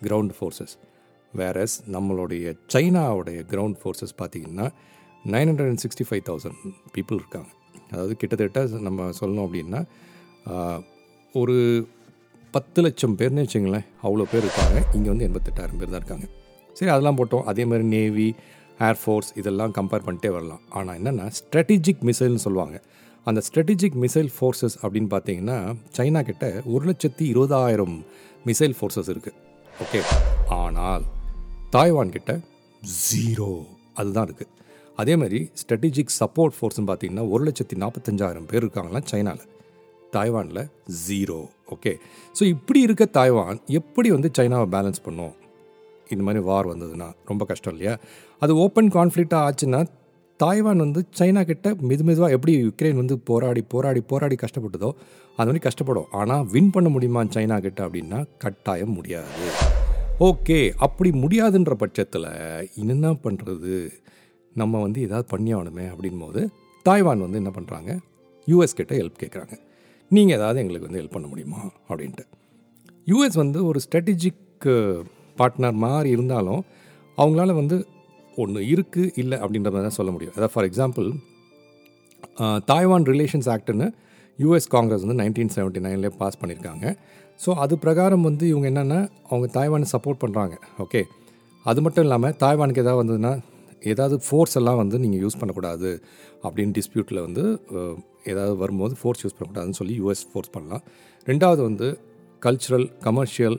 கிரவுண்ட் 0.00 0.34
ஃபோர்ஸஸ் 0.36 0.74
வேறஸ் 1.40 1.76
நம்மளுடைய 1.94 2.52
சைனாவுடைய 2.74 3.40
கிரவுண்ட் 3.52 3.78
ஃபோர்ஸஸ் 3.80 4.14
பார்த்தீங்கன்னா 4.20 4.66
nine 5.34 5.48
hundred 5.50 5.70
and 5.72 5.82
sixty 5.84 6.04
five 6.08 6.22
thousand 6.28 6.60
people 6.94 7.18
இருக்காங்க. 7.22 7.50
அதாவது 7.92 8.14
கிட்டத்தட்ட 8.20 8.60
நம்ம 8.88 9.08
சொல்லணும் 9.20 9.44
அப்படின்னா 9.46 9.80
ஒரு 11.34 11.56
பத்து 12.54 12.80
லட்சம் 12.84 13.16
பேர்னு 13.18 13.44
வச்சுங்களேன் 13.44 13.86
அவ்வளோ 14.06 14.24
பேர் 14.30 14.44
இருக்காங்க. 14.46 14.78
இங்கே 14.96 15.08
வந்து 15.12 15.26
எண்பத்தெட்டாயிரம் 15.28 15.80
பேர் 15.80 15.92
தான் 15.92 16.00
இருக்காங்க. 16.02 16.26
சரி 16.78 16.90
அதெல்லாம் 16.94 17.18
போட்டோம். 17.20 17.44
அதே 17.50 17.64
மாதிரி 17.70 17.86
நேவி 17.96 18.28
ஏர்ஃபோர்ஸ் 18.88 19.30
இதெல்லாம் 19.40 19.72
கம்பேர் 19.78 20.04
பண்ணிட்டே 20.06 20.30
வரலாம். 20.36 20.62
ஆனால் 20.78 20.96
என்னென்னா 21.00 21.26
ஸ்ட்ராட்டஜிக் 21.38 22.02
மிசைல்னு 22.08 22.42
சொல்லுவாங்க. 22.46 22.76
அந்த 23.26 23.40
ஸ்ட்ராட்டஜிக் 23.48 23.96
மிசைல் 24.04 24.30
ஃபோர்ஸஸ் 24.36 24.76
அப்படின்னு 24.82 25.10
பார்த்தீங்கன்னா 25.14 25.58
சைனா 25.96 26.20
கிட்ட 26.28 26.46
ஒரு 26.74 26.84
லட்சத்தி 26.90 27.24
இருபதாயிரம் 27.32 27.96
மிசைல் 28.48 28.76
ஃபோர்ஸஸ் 28.78 29.10
இருக்குது 29.14 29.36
ஓகே 29.84 30.00
ஆனால் 30.60 31.04
தாய்வான் 31.74 32.14
கிட்ட 32.16 32.32
ஜீரோ 33.06 33.50
அதுதான் 34.00 34.26
இருக்குது 34.28 34.50
அதே 34.98 35.14
மாதிரி 35.22 35.40
ஸ்ட்ராட்டஜிக் 35.60 36.16
சப்போர்ட் 36.20 36.56
ஃபோர்ஸ்னு 36.56 36.88
பார்த்தீங்கன்னா 36.90 37.24
ஒரு 37.32 37.42
லட்சத்தி 37.48 37.76
நாற்பத்தஞ்சாயிரம் 37.82 38.48
பேர் 38.50 38.64
இருக்காங்களாம் 38.64 39.06
சைனாவில் 39.12 39.46
தாய்வானில் 40.14 40.62
ஜீரோ 41.06 41.38
ஓகே 41.74 41.92
ஸோ 42.38 42.42
இப்படி 42.54 42.80
இருக்க 42.80 43.04
தாய்வான் 43.18 43.60
எப்படி 43.80 44.08
வந்து 44.16 44.30
சைனாவை 44.38 44.66
பேலன்ஸ் 44.76 45.04
பண்ணும்? 45.04 45.34
இந்த 46.10 46.24
மாதிரி 46.26 46.44
வார் 46.44 46.68
வந்ததுன்னா 46.72 47.08
ரொம்ப 47.30 47.44
கஷ்டம் 47.44 47.74
இல்லையா? 47.74 47.94
அது 48.38 48.52
ஓப்பன் 48.56 48.90
கான்ஃப்ளிக்டாக 48.98 49.46
ஆச்சுன்னா 49.48 49.80
தாய்வான் 50.40 50.82
வந்து 50.84 51.00
சைனா 51.18 51.42
கிட்ட 51.44 51.68
மெது 51.88 52.02
மெதுவாக 52.08 52.36
எப்படி 52.36 52.52
யுக்ரைன் 52.66 53.00
வந்து 53.00 53.18
போராடி 53.18 53.62
போராடி 53.72 54.00
போராடி 54.00 54.36
கஷ்டப்பட்டதோ 54.42 54.90
அது 55.36 55.48
மாதிரி 55.48 55.62
கஷ்டப்படும். 55.66 56.08
ஆனால் 56.10 56.46
வின் 56.46 56.70
பண்ண 56.70 56.88
முடியுமா 56.88 57.22
சைனா 57.24 57.60
கிட்ட 57.60 57.80
அப்படின்னா 57.86 58.20
கட்டாயம் 58.38 58.92
முடியாது. 58.92 59.48
ஓகே 60.28 60.58
அப்படி 60.86 61.10
முடியாதுன்ற 61.10 61.74
பட்சத்தில் 61.74 62.28
என்ன 62.74 63.12
பண்ணுறது 63.24 63.74
நம்ம 64.56 64.80
வந்து 64.80 65.00
ஏதாவது 65.00 65.26
பண்ணி 65.28 65.54
ஆகணுமே 65.54 65.86
அப்படின் 65.92 66.22
போது 66.24 66.40
தாய்வான் 66.86 67.24
வந்து 67.26 67.40
என்ன 67.42 67.52
பண்ணுறாங்க 67.56 67.90
யூஎஸ் 68.48 68.78
கிட்ட 68.78 68.94
ஹெல்ப் 68.94 69.20
கேட்குறாங்க 69.22 69.54
நீங்கள் 70.10 70.36
ஏதாவது 70.36 70.60
எங்களுக்கு 70.60 70.88
வந்து 70.88 71.00
ஹெல்ப் 71.02 71.16
பண்ண 71.16 71.26
முடியுமா? 71.28 71.60
அப்படின்ட்டு. 71.88 72.24
யூஎஸ் 73.06 73.36
வந்து 73.36 73.66
ஒரு 73.66 73.80
ஸ்ட்ராட்டஜிக் 73.86 74.66
பார்ட்னர் 75.40 75.76
மாதிரி 75.86 76.10
இருந்தாலும் 76.16 76.62
அவங்களால 77.18 77.54
வந்து 77.60 77.76
ஒன்று 78.42 78.60
இருக்குது 78.72 79.12
இல்லை 79.22 79.36
அப்படின்ற 79.44 79.68
மாதிரி 79.72 79.86
தான் 79.88 79.98
சொல்ல 80.00 80.10
முடியும். 80.14 80.34
அதாவது 80.36 80.52
ஃபார் 80.54 80.66
எக்ஸாம்பிள் 80.70 81.08
தாய்வான் 82.70 83.06
ரிலேஷன்ஸ் 83.12 83.48
ஆக்டுன்னு 83.54 83.86
யூஎஸ் 84.38 84.68
காங்கிரஸ் 84.74 85.04
வந்து 85.04 85.18
நைன்டீன் 85.22 85.52
செவன்ட்டி 85.54 85.80
நைன்லேயே 85.86 86.12
பாஸ் 86.20 86.38
பண்ணியிருக்காங்க 86.40 86.84
ஸோ 87.40 87.50
அது 87.64 87.74
பிரகாரம் 87.84 88.24
வந்து 88.28 88.44
இவங்க 88.52 88.66
என்னென்னா 88.70 88.98
அவங்க 89.30 89.46
தாய்வானை 89.56 89.86
சப்போர்ட் 89.94 90.20
பண்ணுறாங்க 90.22 90.54
ஓகே 90.84 91.00
அது 91.66 91.80
மட்டும் 91.84 92.04
இல்லாமல் 92.06 92.34
தாய்வானுக்கு 92.42 92.82
எதாவது 92.84 93.00
வந்ததுன்னா 93.02 93.32
ஏதாவது 93.92 94.16
ஃபோர்ஸ் 94.26 94.56
எல்லாம் 94.60 94.78
வந்து 94.82 94.96
நீங்கள் 95.02 95.22
யூஸ் 95.24 95.38
பண்ணக்கூடாது 95.40 95.90
அப்படின்னு 96.44 96.72
டிஸ்பியூட்டில் 96.78 97.20
வந்து 97.26 97.44
ஏதாவது 98.32 98.54
வரும்போது 98.62 98.94
ஃபோர்ஸ் 99.00 99.22
யூஸ் 99.24 99.36
பண்ணக்கூடாதுன்னு 99.36 99.78
சொல்லி 99.80 99.94
யூஎஸ் 100.00 100.24
ஃபோர்ஸ் 100.30 100.52
பண்ணலாம். 100.56 100.82
ரெண்டாவது 101.26 101.62
வந்து 101.68 101.88
கல்ச்சுரல் 102.42 102.86
கமர்ஷியல் 103.06 103.56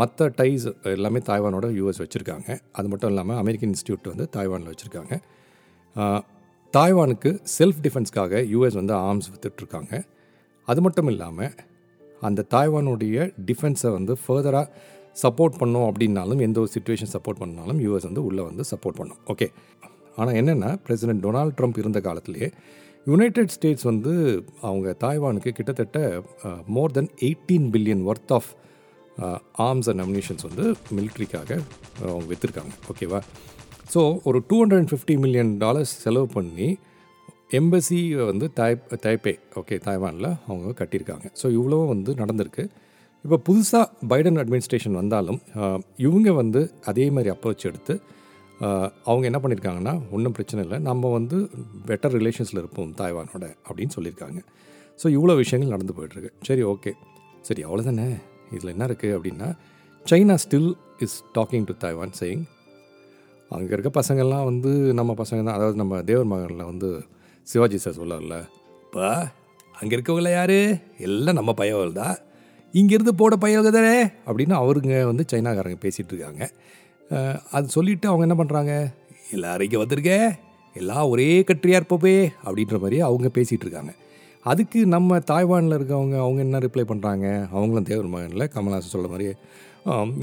மற்ற 0.00 0.28
டைஸ் 0.40 0.64
எல்லாமே 0.96 1.20
தாய்வானோட 1.28 1.66
யூஎஸ் 1.78 2.00
வச்சுருக்காங்க. 2.02 2.48
அது 2.78 2.88
மட்டும் 2.92 3.10
இல்லாமல் 3.12 3.38
அமெரிக்கன் 3.42 3.72
இன்ஸ்டியூட் 3.72 4.10
வந்து 4.12 4.26
தாய்வானில் 4.36 4.70
வச்சுருக்காங்க. 4.72 5.14
தாய்வானுக்கு 6.74 7.30
செல்ஃப் 7.58 7.80
டிஃபென்ஸ்க்காக 7.86 8.42
யூஎஸ் 8.52 8.78
வந்து 8.80 8.94
ஆர்ம்ஸ் 9.08 9.30
வித்துட்ருக்காங்க. 9.32 9.92
அது 10.68 10.80
மட்டும் 10.86 11.10
இல்லாமல் 11.12 11.52
அந்த 12.28 12.44
தாய்வானுடைய 12.54 13.16
டிஃபென்ஸை 13.48 13.90
வந்து 13.98 14.14
ஃபர்தராக 14.22 14.66
சப்போர்ட் 15.22 15.58
பண்ணோம் 15.60 15.86
அப்படின்னாலும் 15.88 16.42
எந்த 16.46 16.58
ஒரு 16.62 16.70
சுச்சுவேஷன் 16.74 17.12
சப்போர்ட் 17.14 17.40
பண்ணாலும் 17.40 17.80
யூஎஸ் 17.86 18.06
வந்து 18.08 18.22
உள்ளே 18.28 18.42
வந்து 18.50 18.64
சப்போர்ட் 18.70 18.98
பண்ணும். 19.00 19.20
ஓகே 19.32 19.48
ஆனால் 20.16 20.36
என்னென்னா 20.40 20.70
பிரசிடென்ட் 20.86 21.22
டொனால்ட் 21.26 21.56
ட்ரம்ப் 21.58 21.78
இருந்த 21.82 22.00
காலத்திலேயே 22.06 22.48
யுனைடெட் 23.06 23.52
ஸ்டேட்ஸ் 23.54 23.86
வந்து 23.90 24.12
அவங்க 24.68 24.88
தாய்வானுக்கு 25.04 25.50
கிட்டத்தட்ட 25.58 25.98
more 26.76 26.94
than 26.98 27.10
eighteen 27.28 27.68
billion 27.74 28.04
worth 28.10 28.32
of 28.36 28.50
arms 29.66 29.88
and 29.92 30.02
ammunitions 30.04 30.46
வந்து 30.48 30.64
மிலிட்ரிக்காக 30.98 31.50
அவங்க 32.12 32.26
விற்றுருக்காங்க 32.32 32.74
ஓகேவா 32.92 33.20
ஸோ 33.94 34.02
ஒரு 34.28 34.38
two 34.48 34.56
hundred 34.62 34.80
and 34.82 34.92
fifty 34.92 35.16
million 35.24 35.52
dollars 35.64 35.94
செலவு 36.04 36.28
பண்ணி 36.36 36.68
எம்பசி 37.58 37.98
வந்து 38.30 38.46
தாய் 38.58 38.76
தாய்பே 39.04 39.34
ஓகே 39.60 39.76
தாய்வானில் 39.86 40.30
அவங்க 40.48 40.70
கட்டியிருக்காங்க. 40.78 41.26
ஸோ 41.40 41.46
இவ்வளவும் 41.58 41.90
வந்து 41.94 42.10
நடந்திருக்கு. 42.20 42.64
இப்போ 43.24 43.36
புதுசாக 43.48 43.84
பைடன் 44.10 44.38
அட்மினிஸ்ட்ரேஷன் 44.42 44.96
வந்தாலும் 45.00 45.40
இவங்க 46.06 46.32
வந்து 46.40 46.60
அதே 46.90 47.04
மாதிரி 47.16 47.30
அப்ரோச் 47.34 47.66
எடுத்து 47.70 47.94
அவங்க 49.08 49.24
என்ன 49.30 49.38
பண்ணியிருக்காங்கன்னா 49.42 49.94
ஒன்றும் 50.16 50.34
பிரச்சனை 50.36 50.60
இல்லை 50.64 50.78
நம்ம 50.88 51.10
வந்து 51.18 51.36
பெட்டர் 51.88 52.14
ரிலேஷன்ஸில் 52.18 52.60
இருப்போம் 52.62 52.90
தாய்வானோட 53.00 53.44
அப்படின்னு 53.68 53.94
சொல்லியிருக்காங்க. 53.96 54.40
ஸோ 55.00 55.06
இவ்வளோ 55.16 55.36
விஷயங்கள் 55.42 55.74
நடந்து 55.76 55.96
போயிட்டுருக்கு. 55.98 56.32
சரி 56.48 56.64
ஓகே 56.72 56.92
சரி 57.48 57.62
அவ்வளோதானே 57.68 58.08
இதில் 58.54 58.72
என்ன 58.74 58.86
இருக்குது 58.86 59.14
அப்படின்னா 59.16 59.48
China 60.06 60.34
still 60.44 60.70
is 60.98 61.16
talking 61.38 61.64
to 61.64 61.74
Taiwan 61.84 62.16
saying 62.20 62.44
அங்கே 63.50 63.72
இருக்க 63.72 63.90
பசங்கள்லாம் 64.00 64.44
வந்து 64.44 64.70
நம்ம 64.98 65.14
பசங்க 65.18 65.40
தான் 65.44 65.56
அதாவது 65.58 65.76
நம்ம 65.76 66.02
தேவர் 66.02 66.30
மகனில் 66.32 66.64
வந்து 66.64 66.88
சிவாஜி 67.48 67.78
சார் 67.78 67.98
சொல்லல 68.00 68.36
இப்போ 68.84 69.06
அங்கே 69.74 69.94
இருக்கவங்கள 69.96 70.30
யார்? 70.30 70.58
எல்லாம் 70.98 71.36
நம்ம 71.38 71.52
பையவர்கள் 71.52 71.92
தான். 71.92 72.16
இங்கேருந்து 72.74 73.14
போட 73.20 73.34
பையவங்க 73.36 73.70
தானே? 73.70 73.96
அப்படின்னு 74.26 74.54
அவருங்க 74.58 75.04
வந்து 75.06 75.24
சைனாக்காரங்க 75.32 75.78
பேசிகிட்டு 75.84 76.12
இருக்காங்க. 76.12 76.42
அது 77.50 77.66
சொல்லிவிட்டு 77.68 78.08
அவங்க 78.10 78.26
என்ன 78.28 78.36
பண்ணுறாங்க 78.40 78.72
எல்லாரும் 79.32 79.66
இங்கே 79.66 79.80
வந்திருக்க 79.82 80.12
எல்லாம் 80.76 81.08
ஒரே 81.08 81.28
கட்ரியாக 81.48 81.80
இருப்போப்பே 81.80 82.14
அப்படின்ற 82.44 82.76
மாதிரி 82.78 82.98
அவங்க 83.00 83.28
பேசிகிட்டு 83.28 83.66
இருக்காங்க. 83.66 83.92
அதுக்கு 84.44 84.80
நம்ம 84.86 85.18
தாய்வானில் 85.30 85.76
இருக்கவங்க 85.78 86.16
அவங்க 86.22 86.40
என்ன 86.46 86.58
ரிப்ளை 86.58 86.84
பண்ணுறாங்க 86.90 87.26
அவங்களும் 87.56 87.86
தேவர் 87.90 88.08
மகனில் 88.14 88.50
கமல்ஹாசன் 88.54 88.94
சொல்ல 88.94 89.08
மாதிரி 89.12 89.26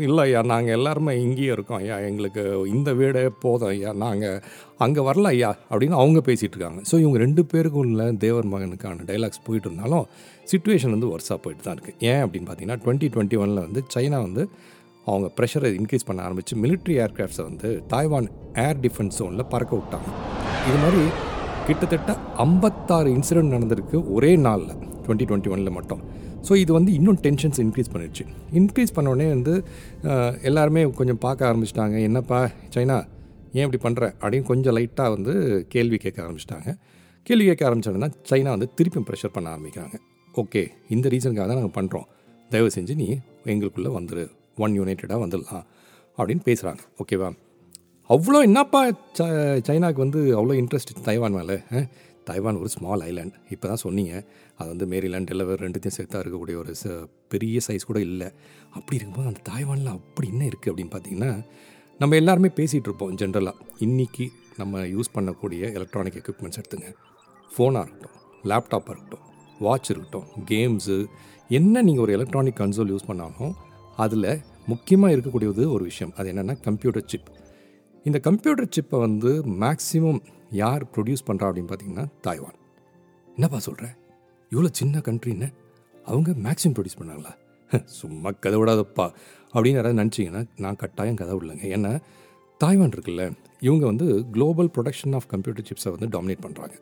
இல்லை 0.05 0.23
ஐயா 0.25 0.41
நாங்கள் 0.51 0.75
எல்லாருமே 0.77 1.13
இங்கேயே 1.23 1.51
இருக்கோம் 1.55 1.79
ஐயா 1.83 1.95
எங்களுக்கு 2.09 2.41
இந்த 2.73 2.89
வீடே 2.99 3.23
போதும் 3.43 3.69
ஐயா 3.69 3.91
நாங்கள் 4.03 4.37
அங்கே 4.85 5.01
வரல 5.07 5.31
ஐயா 5.35 5.49
அப்படின்னு 5.71 5.95
அவங்க 6.01 6.19
பேசிகிட்டு 6.29 6.55
இருக்காங்க. 6.55 6.81
ஸோ 6.89 6.95
இவங்க 7.03 7.17
ரெண்டு 7.17 7.41
பேருக்கும் 7.53 7.83
உள்ள 7.85 8.05
தேவர் 8.25 8.47
மகனுக்கான 8.53 9.05
டைலாக்ஸ் 9.09 9.43
போயிட்டு 9.47 9.67
இருந்தாலும் 9.69 10.05
சுச்சுவேஷன் 10.51 10.95
வந்து 10.95 11.09
ஒர்ஸாக 11.15 11.39
போயிட்டு 11.45 11.63
தான் 11.63 11.75
இருக்குது 11.77 11.97
ஏன் 12.11 12.21
அப்படின்னு 12.25 12.47
பார்த்தீங்கன்னா 12.49 12.79
டுவெண்ட்டி 12.85 13.09
டுவெண்ட்டி 13.15 13.39
ஒனில் 13.43 13.65
வந்து 13.67 13.83
சைனா 13.95 14.19
வந்து 14.27 14.45
அவங்க 15.07 15.27
ப்ரெஷரை 15.37 15.71
இன்க்ரீஸ் 15.79 16.07
பண்ண 16.07 16.21
ஆரம்பித்து 16.27 16.55
மிலிட்ரி 16.63 16.95
ஏர்க்ராஃப்ட்ஸை 17.05 17.45
வந்து 17.49 17.69
தாய்வான் 17.93 18.29
ஏர் 18.67 18.79
டிஃபென்ஸ் 18.85 19.19
ஜோனில் 19.21 19.49
பறக்க 19.55 19.73
விட்டாங்க. 19.75 20.09
இது 20.69 20.79
மாதிரி 20.85 21.03
கிட்டத்தட்ட 21.69 22.11
ஐம்பத்தாறு 22.43 23.09
இன்சிடெண்ட் 23.15 23.53
நடந்திருக்கு 23.55 23.97
ஒரே 24.15 24.29
நாளில் 24.45 24.71
டுவெண்ட்டி 25.03 25.25
டுவெண்ட்டி 25.29 25.49
ஒனில் 25.53 25.73
மட்டும். 25.75 25.99
ஸோ 26.47 26.53
இது 26.61 26.71
வந்து 26.77 26.91
இன்னும் 26.97 27.17
டென்ஷன்ஸ் 27.25 27.59
இன்க்ரீஸ் 27.63 27.91
பண்ணிடுச்சு. 27.93 28.23
இன்க்ரீஸ் 28.59 28.93
பண்ணோடனே 28.97 29.27
வந்து 29.33 29.53
எல்லாருமே 30.49 30.81
கொஞ்சம் 30.99 31.19
பார்க்க 31.25 31.49
ஆரம்பிச்சிட்டாங்க. 31.49 31.95
என்னப்பா 32.07 32.39
சைனா 32.75 32.97
ஏன் 33.57 33.65
இப்படி 33.65 33.81
பண்ணுற 33.85 34.03
அப்படின்னு 34.21 34.47
கொஞ்சம் 34.51 34.75
லைட்டாக 34.77 35.09
வந்து 35.15 35.33
கேள்வி 35.73 35.99
கேட்க 36.05 36.19
ஆரம்பிச்சிட்டாங்க. 36.25 36.71
கேள்வி 37.27 37.45
கேட்க 37.49 37.67
ஆரம்பிச்சோன்னா 37.69 38.09
சைனா 38.31 38.49
வந்து 38.55 38.69
திருப்பியும் 38.79 39.07
ப்ரெஷர் 39.09 39.35
பண்ண 39.35 39.49
ஆரம்பிக்கிறாங்க. 39.55 39.95
ஓகே 40.43 40.63
இந்த 40.95 41.05
ரீசனுக்காக 41.15 41.47
தான் 41.51 41.61
நாங்கள் 41.61 41.77
பண்ணுறோம் 41.79 42.07
தயவு 42.51 42.71
செஞ்சு 42.77 42.95
நீ 43.03 43.07
எங்களுக்குள்ளே 43.53 43.91
வந்துடு 43.99 44.25
ஒன் 44.65 44.75
யுனைட்டடாக 44.79 45.19
வந்துடலாம் 45.25 45.65
அப்படின்னு 46.17 46.43
பேசுகிறாங்க 46.49 46.81
ஓகேவா 47.03 47.29
அவ்வளோ 48.13 48.37
என்னப்பா 48.47 48.79
ச 49.17 49.25
சைனாக்கு 49.67 49.99
வந்து 50.03 50.19
அவ்வளோ 50.37 50.53
இன்ட்ரெஸ்ட் 50.59 50.91
தைவான் 51.07 51.35
மேலே 51.37 51.55
தைவான் 52.29 52.57
ஒரு 52.61 52.69
ஸ்மால் 52.75 53.03
ஐலாண்ட் 53.09 53.35
இப்போ 53.53 53.65
தான் 53.71 53.81
சொன்னீங்க. 53.83 54.13
அது 54.59 54.67
வந்து 54.71 54.85
மேரிலாண்ட் 54.93 55.31
எல்லாம் 55.33 55.49
ரெண்டுத்தையும் 55.65 55.95
சேர்த்தா 55.97 56.21
இருக்கக்கூடிய 56.23 56.55
ஒரு 56.61 56.71
ச 56.81 56.95
பெரிய 57.33 57.59
சைஸ் 57.67 57.87
கூட 57.89 57.99
இல்லை. 58.07 58.27
அப்படி 58.77 58.97
இருக்கும்போது 58.97 59.29
அந்த 59.31 59.41
தாய்வானில் 59.51 59.91
அப்படி 59.97 60.27
என்ன 60.33 60.43
இருக்குது 60.49 60.71
அப்படின்னு 60.71 60.93
பார்த்தீங்கன்னா 60.95 61.31
நம்ம 61.99 62.15
எல்லாருமே 62.21 62.51
பேசிகிட்டு 62.59 62.89
இருப்போம் 62.89 63.13
ஜென்ரலாக 63.21 63.65
இன்றைக்கி 63.87 64.25
நம்ம 64.61 64.83
யூஸ் 64.95 65.13
பண்ணக்கூடிய 65.17 65.61
எலக்ட்ரானிக் 65.79 66.19
எக்யூப்மெண்ட்ஸ் 66.21 66.59
எடுத்துங்க. 66.61 66.89
ஃபோனாக 67.51 67.83
இருக்கட்டும் 67.85 68.15
லேப்டாப்பாக 68.51 68.93
இருக்கட்டும் 68.95 69.25
வாட்ச் 69.65 69.91
இருக்கட்டும் 69.93 70.27
கேம்ஸு 70.51 70.97
என்ன 71.59 71.81
நீங்கள் 71.87 72.05
ஒரு 72.05 72.13
எலக்ட்ரானிக் 72.19 72.59
கன்சோல் 72.63 72.93
யூஸ் 72.95 73.09
பண்ணாலும் 73.11 73.53
அதில் 74.05 74.31
முக்கியமாக 74.71 75.15
இருக்கக்கூடியது 75.15 75.63
ஒரு 75.75 75.83
விஷயம். 75.91 76.13
அது 76.17 76.27
என்னென்னா 76.33 76.55
கம்ப்யூட்டர் 76.67 77.07
சிப் 77.11 77.29
இந்த 78.07 78.17
கம்ப்யூட்டர் 78.27 78.69
சிப்பை 78.75 78.97
வந்து 79.05 79.31
மேக்ஸிமம் 79.63 80.19
யார் 80.59 80.83
ப்ரொடியூஸ் 80.93 81.23
பண்ணுறா 81.27 81.47
அப்படின்னு 81.49 81.69
பார்த்தீங்கன்னா 81.71 82.05
தாய்வான். 82.25 82.55
என்னப்பா 83.35 83.59
சொல்கிற 83.65 83.85
இவ்வளோ 84.51 84.69
சின்ன 84.79 85.01
கண்ட்ரின்னு? 85.07 85.47
அவங்க 86.09 86.29
மேக்ஸிமம் 86.45 86.75
ப்ரொடியூஸ் 86.77 86.99
பண்ணாங்களா? 86.99 87.33
சும்மா 87.97 88.29
கதை 88.43 88.57
விடாதப்பா. 88.61 89.05
அப்படின்னு 89.53 89.79
யாராவது 89.79 89.99
நினச்சிங்கன்னா 90.01 90.41
நான் 90.65 90.79
கட்டாயம் 90.83 91.19
கதை 91.21 91.33
விடலைங்க. 91.35 91.65
ஏன்னா 91.75 91.91
தாய்வான் 92.61 92.95
இருக்குல்ல 92.95 93.25
இவங்க 93.67 93.83
வந்து 93.91 94.07
குளோபல் 94.35 94.71
ப்ரொடக்ஷன் 94.77 95.15
ஆஃப் 95.19 95.27
கம்ப்யூட்டர் 95.33 95.67
சிப்ஸை 95.69 95.91
வந்து 95.95 96.09
டாமினேட் 96.15 96.43
பண்ணுறாங்க 96.45 96.75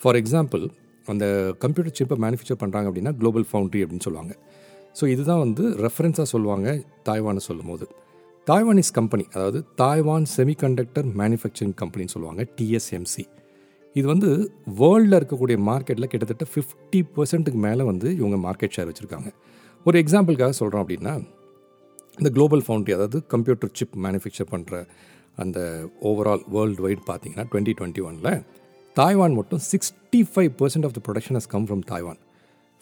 ஃபார் 0.00 0.18
எக்ஸாம்பிள் 0.22 0.62
அந்த 1.06 1.24
கம்ப்யூட்டர் 1.64 1.96
சிப்பை 1.98 2.18
மேனுஃபேக்சர் 2.24 2.62
பண்ணுறாங்க 2.62 2.86
அப்படின்னா 2.90 3.14
குளோபல் 3.22 3.48
ஃபவுண்ட்ரி 3.50 3.82
அப்படின்னு 3.84 4.06
சொல்லுவாங்க. 4.08 4.34
ஸோ 5.00 5.04
இதுதான் 5.14 5.42
வந்து 5.46 5.64
ரெஃபரன்ஸாக 5.86 6.28
சொல்லுவாங்க 6.34 6.68
தாய்வானை 7.08 7.42
சொல்லும் 7.48 7.70
போது 7.72 7.86
தாய்வானிஸ் 8.46 8.92
கம்பெனி 8.92 9.24
அதாவது 9.34 9.64
தாய்வான் 9.80 10.24
செமிகண்டக்டர் 10.36 11.06
மேனுஃபேக்சரிங் 11.16 11.74
கம்பெனின்னு 11.80 12.12
சொல்லுவாங்க 12.12 12.46
டிஎஸ்எம்சி 12.58 13.24
இது 13.96 14.06
வந்து 14.06 14.28
வேர்ல்டில் 14.78 15.16
இருக்கக்கூடிய 15.18 15.56
மார்க்கெட்டில் 15.60 16.08
கிட்டத்தட்ட 16.08 16.46
ஃபிஃப்டி 16.54 17.00
பர்சன்ட்டுக்கு 17.16 17.58
மேலே 17.58 17.82
வந்து 17.82 18.08
இவங்க 18.16 18.36
மார்க்கெட் 18.36 18.74
ஷேர் 18.76 18.88
வச்சுருக்காங்க. 18.88 19.30
ஒரு 19.86 20.02
எக்ஸாம்பிளுக்காக 20.02 20.50
சொல்கிறோம் 20.50 20.82
அப்படின்னா 20.84 21.12
இந்த 22.18 22.30
குளோபல் 22.30 22.64
ஃபவுண்ட்ரி 22.66 22.92
அதாவது 22.92 23.26
கம்ப்யூட்டர் 23.26 23.70
சிப் 23.72 23.96
மேனுஃபேக்சர் 23.96 24.50
பண்ணுற 24.50 24.84
அந்த 25.36 25.58
ஓவரால் 26.02 26.44
வேர்ல்டு 26.48 26.82
வைட் 26.82 27.04
பார்த்தீங்கன்னா 27.08 27.46
டுவெண்ட்டி 27.52 27.74
டுவெண்ட்டி 27.78 28.00
ஒனில் 28.00 28.42
தாய்வான் 28.96 29.34
மட்டும் 29.34 29.62
sixty 29.70 30.22
five 30.34 30.50
percent 30.58 30.84
of 30.84 30.92
the 30.92 31.02
production 31.06 31.36
has 31.36 31.48
come 31.48 31.66
from 31.66 31.84
Taiwan 31.84 32.20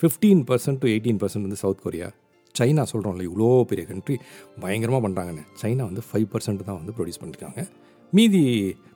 fifteen 0.00 0.42
percent 0.50 0.78
to 0.78 0.88
eighteen 0.88 1.20
percent 1.22 1.46
வந்து 1.46 1.56
சவுத் 1.56 1.82
கொரியா 1.82 2.08
சைனா 2.54 2.82
சொல்கிறோம்ல 2.92 3.24
இவ்வளோ 3.28 3.48
பெரிய 3.70 3.84
கண்ட்ரி 3.90 4.16
பயங்கரமாக 4.64 5.02
பண்ணுறாங்கன்னு 5.06 5.44
சைனா 5.62 5.84
வந்து 5.90 6.02
ஃபைவ் 6.08 6.28
பர்சன்ட் 6.32 6.66
தான் 6.68 6.78
வந்து 6.80 6.94
ப்ரொடியூஸ் 6.98 7.20
பண்ணியிருக்காங்க 7.22 7.62
மீதி 8.12 8.42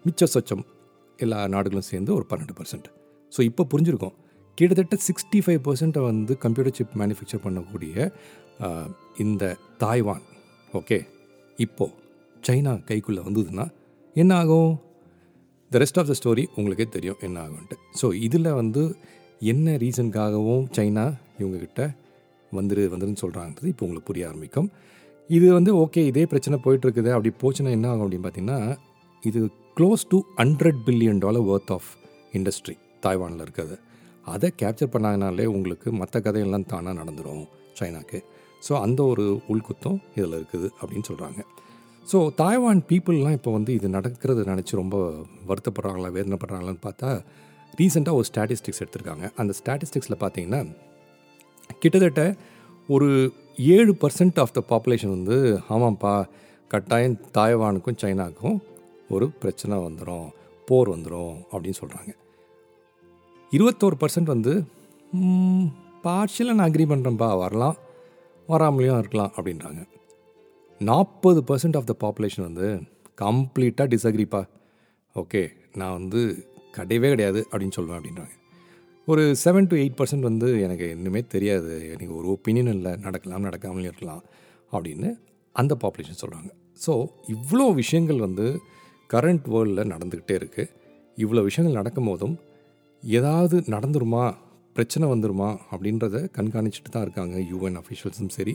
மிச்ச 0.06 0.26
சொச்சம் 0.34 0.64
எல்லா 1.18 1.40
நாடுகளும் 1.54 1.88
சேர்ந்து 1.90 2.12
ஒரு 2.18 2.24
பன்னெண்டு 2.30 2.54
பர்சன்ட் 2.60 2.88
ஸோ 3.32 3.40
இப்போ 3.48 3.62
புரிஞ்சிருக்கோம். 3.72 4.14
கிட்டத்தட்ட 4.58 4.96
சிக்ஸ்டி 5.06 5.38
ஃபைவ் 5.44 5.60
பர்சன்ட்டை 5.66 6.02
வந்து 6.10 6.32
கம்ப்யூட்டர் 6.44 6.76
சிப் 6.78 6.96
மேனுஃபேக்சர் 7.00 7.42
பண்ணக்கூடிய 7.46 7.94
இந்த 9.24 9.44
தாய்வான் 9.82 10.24
ஓகே 10.80 10.98
இப்போது 11.58 11.92
சைனா 12.46 12.72
கைக்குள்ளே 12.88 13.22
வந்ததுன்னா 13.28 13.64
என்ன 14.16 14.32
ஆகும்? 14.42 14.72
The 15.70 15.80
rest 15.82 15.98
of 16.00 16.08
the 16.10 16.14
story 16.20 16.44
உங்களுக்கே 16.58 16.86
தெரியும் 16.96 17.20
என்ன 17.26 17.36
ஆகும்ன்ட்டு. 17.44 17.76
ஸோ 18.00 18.06
இதில் 18.26 18.50
வந்து 18.60 18.82
என்ன 19.52 19.76
ரீசனுக்காகவும் 19.84 20.64
சைனா 20.76 21.04
இவங்கக்கிட்ட 21.40 21.82
வந்துரு 22.58 22.82
வந்துருன்னு 22.94 23.22
சொல்கிறாங்கிறது 23.24 23.70
இப்போ 23.72 23.84
உங்களுக்கு 23.86 24.08
புரிய 24.10 24.26
ஆரம்பிக்கும். 24.30 24.68
இது 25.30 25.46
வந்து 25.58 25.70
ஓகே 25.82 26.00
இதே 26.10 26.24
பிரச்சனை 26.32 26.56
போயிட்டுருக்குது 26.64 27.10
அப்படி 27.16 27.30
போச்சுன்னா 27.42 27.70
என்ன 27.78 27.88
ஆகும் 27.92 28.04
அப்படின்னு 28.06 28.26
பார்த்தீங்கன்னா 28.26 28.58
இது 29.22 29.40
close 29.78 30.04
to 30.12 30.18
hundred 30.40 30.80
billion 30.86 31.20
dollar 31.24 31.46
worth 31.52 31.72
of 31.76 31.90
industry 32.38 32.76
தாய்வானில் 33.04 33.44
இருக்கிறது 33.46 33.76
அதை 34.32 34.48
கேப்சர் 34.60 34.92
பண்ணாங்கனாலே 34.94 35.46
உங்களுக்கு 35.56 35.88
மற்ற 36.00 36.20
கதையெல்லாம் 36.26 36.66
தானாக 36.72 36.94
நடந்துடும் 37.00 37.44
சைனாக்கு. 37.80 38.18
ஸோ 38.66 38.72
அந்த 38.84 39.00
ஒரு 39.12 39.24
உள்குத்தம் 39.52 39.98
இதில் 40.18 40.36
இருக்குது 40.40 40.68
அப்படின்னு 40.80 41.06
சொல்கிறாங்க 41.10 41.40
ஸோ 42.10 42.18
தாய்வான் 42.40 42.80
பீப்புளெலாம் 42.90 43.36
இப்போ 43.38 43.50
வந்து 43.56 43.72
இது 43.78 43.88
நடக்கிறது 43.96 44.40
நினச்சி 44.50 44.74
ரொம்ப 44.80 44.96
வருத்தப்படுறாங்களா 45.50 46.08
வேதனைப்படுறாங்களான்னு 46.16 46.82
பார்த்தா 46.88 47.10
ரீசெண்டாக 47.80 48.18
ஒரு 48.20 48.26
ஸ்டாட்டிஸ்டிக்ஸ் 48.30 48.82
எடுத்திருக்காங்க. 48.82 49.24
அந்த 49.40 49.52
ஸ்டாட்டிஸ்டிக்ஸில் 49.60 50.22
பார்த்தீங்கன்னா 50.24 50.60
கிட்டத்தட்ட 51.68 52.34
ஒரு 52.88 53.32
ஏழு 53.56 53.92
பர்சன்ட் 53.92 54.40
ஆஃப் 54.40 54.52
த 54.52 54.62
பாப்புலேஷன் 54.68 55.14
வந்து 55.16 55.60
ஆமாம்ப்பா 55.68 56.24
கட்டாயம் 56.68 57.20
தாய்வானுக்கும் 57.34 57.98
சைனாவுக்கும் 58.02 58.58
ஒரு 59.08 59.30
பிரச்சனை 59.30 59.78
வந்துடும் 59.78 60.28
போர் 60.66 60.88
வந்துடும் 60.88 61.34
அப்படின்னு 61.52 61.80
சொல்கிறாங்க 61.80 62.12
இருபத்தோரு 63.52 63.96
பர்சன்ட் 64.00 64.34
வந்து 64.34 64.64
பார்ஷியலாக 66.04 66.52
நான் 66.52 66.70
அக்ரி 66.70 66.86
பண்ணுறேன்ப்பா 66.88 67.38
வரலாம் 67.38 67.76
வராமலேயும் 68.48 68.98
இருக்கலாம் 68.98 69.32
அப்படின்றாங்க. 69.36 69.86
நாற்பது 70.80 71.40
பர்சன்ட் 71.40 71.76
ஆஃப் 71.76 71.86
த 71.86 71.94
பாப்புலேஷன் 72.00 72.42
வந்து 72.42 72.80
கம்ப்ளீட்டாக 73.18 73.86
டிஸ்அக்ரிப்பா 73.92 74.42
ஓகே 75.14 75.50
நான் 75.74 75.92
வந்து 75.92 76.48
கிடையவே 76.76 77.08
கிடையாது 77.08 77.46
அப்படின்னு 77.50 77.76
சொல்லுவேன் 77.76 77.98
அப்படின்றாங்க. 77.98 78.34
ஒரு 79.08 79.22
செவன் 79.42 79.66
டு 79.70 79.74
எயிட் 79.80 79.96
பர்சன்ட் 79.96 80.26
வந்து 80.28 80.48
எனக்கு 80.66 80.86
இன்னுமே 80.96 81.20
தெரியாது. 81.32 81.72
எனக்கு 81.94 82.14
ஒரு 82.20 82.28
ஒப்பீனியன் 82.34 82.70
இல்லை 82.74 82.92
நடக்கலாம் 83.06 83.44
நடக்காமலே 83.48 83.88
இருக்கலாம் 83.90 84.22
அப்படின்னு 84.72 85.08
அந்த 85.56 85.72
பாப்புலேஷன் 85.82 86.20
சொல்கிறாங்க 86.22 86.50
ஸோ 86.84 86.92
இவ்வளோ 87.34 87.66
விஷயங்கள் 87.80 88.20
வந்து 88.26 88.46
கரண்ட் 89.10 89.48
வேர்ல்டில் 89.54 89.90
நடந்துக்கிட்டே 89.94 90.36
இருக்குது 90.40 90.70
இவ்வளோ 91.24 91.42
விஷயங்கள் 91.48 91.78
நடக்கும் 91.80 92.08
போதும் 92.10 92.36
ஏதாவது 93.02 93.56
நடந்துருமா? 93.74 94.24
பிரச்சனை 94.76 95.04
வந்துருமா? 95.12 95.50
அப்படின்றத 95.72 96.22
கண்காணிச்சுட்டு 96.38 96.92
தான் 96.94 97.04
இருக்காங்க 97.06 97.36
யூஎன் 97.52 97.78
அஃபிஷியல்ஸும் 97.82 98.32
சரி 98.38 98.54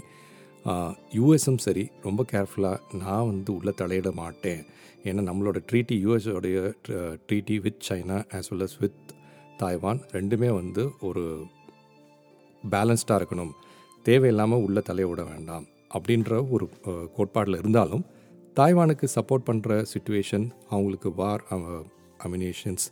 யூஎஸும் 1.19 1.61
சரி. 1.67 1.85
ரொம்ப 2.07 2.21
கேர்ஃபுல்லாக 2.31 2.97
நான் 3.03 3.29
வந்து 3.31 3.51
உள்ளே 3.57 3.73
தலையிட 3.81 4.09
மாட்டேன். 4.21 4.63
ஏன்னா 5.07 5.21
நம்மளோட 5.29 5.57
treaty 5.69 5.95
யூஎஸோடைய 6.05 6.57
treaty 7.29 7.57
with 7.67 7.81
China 7.89 8.19
as 8.39 8.51
well 8.53 8.65
as 8.67 8.77
with 8.83 8.99
Taiwan 9.61 9.99
ரெண்டுமே 10.15 10.49
வந்து 10.59 10.83
ஒரு 11.07 11.23
பேலன்ஸ்டாக 12.73 13.19
இருக்கணும். 13.19 13.51
தேவையில்லாமல் 14.07 14.63
உள்ளே 14.65 14.81
தலைய 14.89 15.07
விட 15.09 15.21
வேண்டாம் 15.31 15.65
அப்படின்ற 15.95 16.31
ஒரு 16.55 16.65
கோட்பாடில் 17.15 17.59
இருந்தாலும் 17.61 18.03
தாய்வானுக்கு 18.59 19.07
சப்போர்ட் 19.15 19.47
பண்ணுற 19.49 19.77
சுச்சுவேஷன் 19.93 20.45
அவங்களுக்கு 20.73 21.09
வார் 21.19 21.43
அமினேஷன்ஸ் 22.25 22.85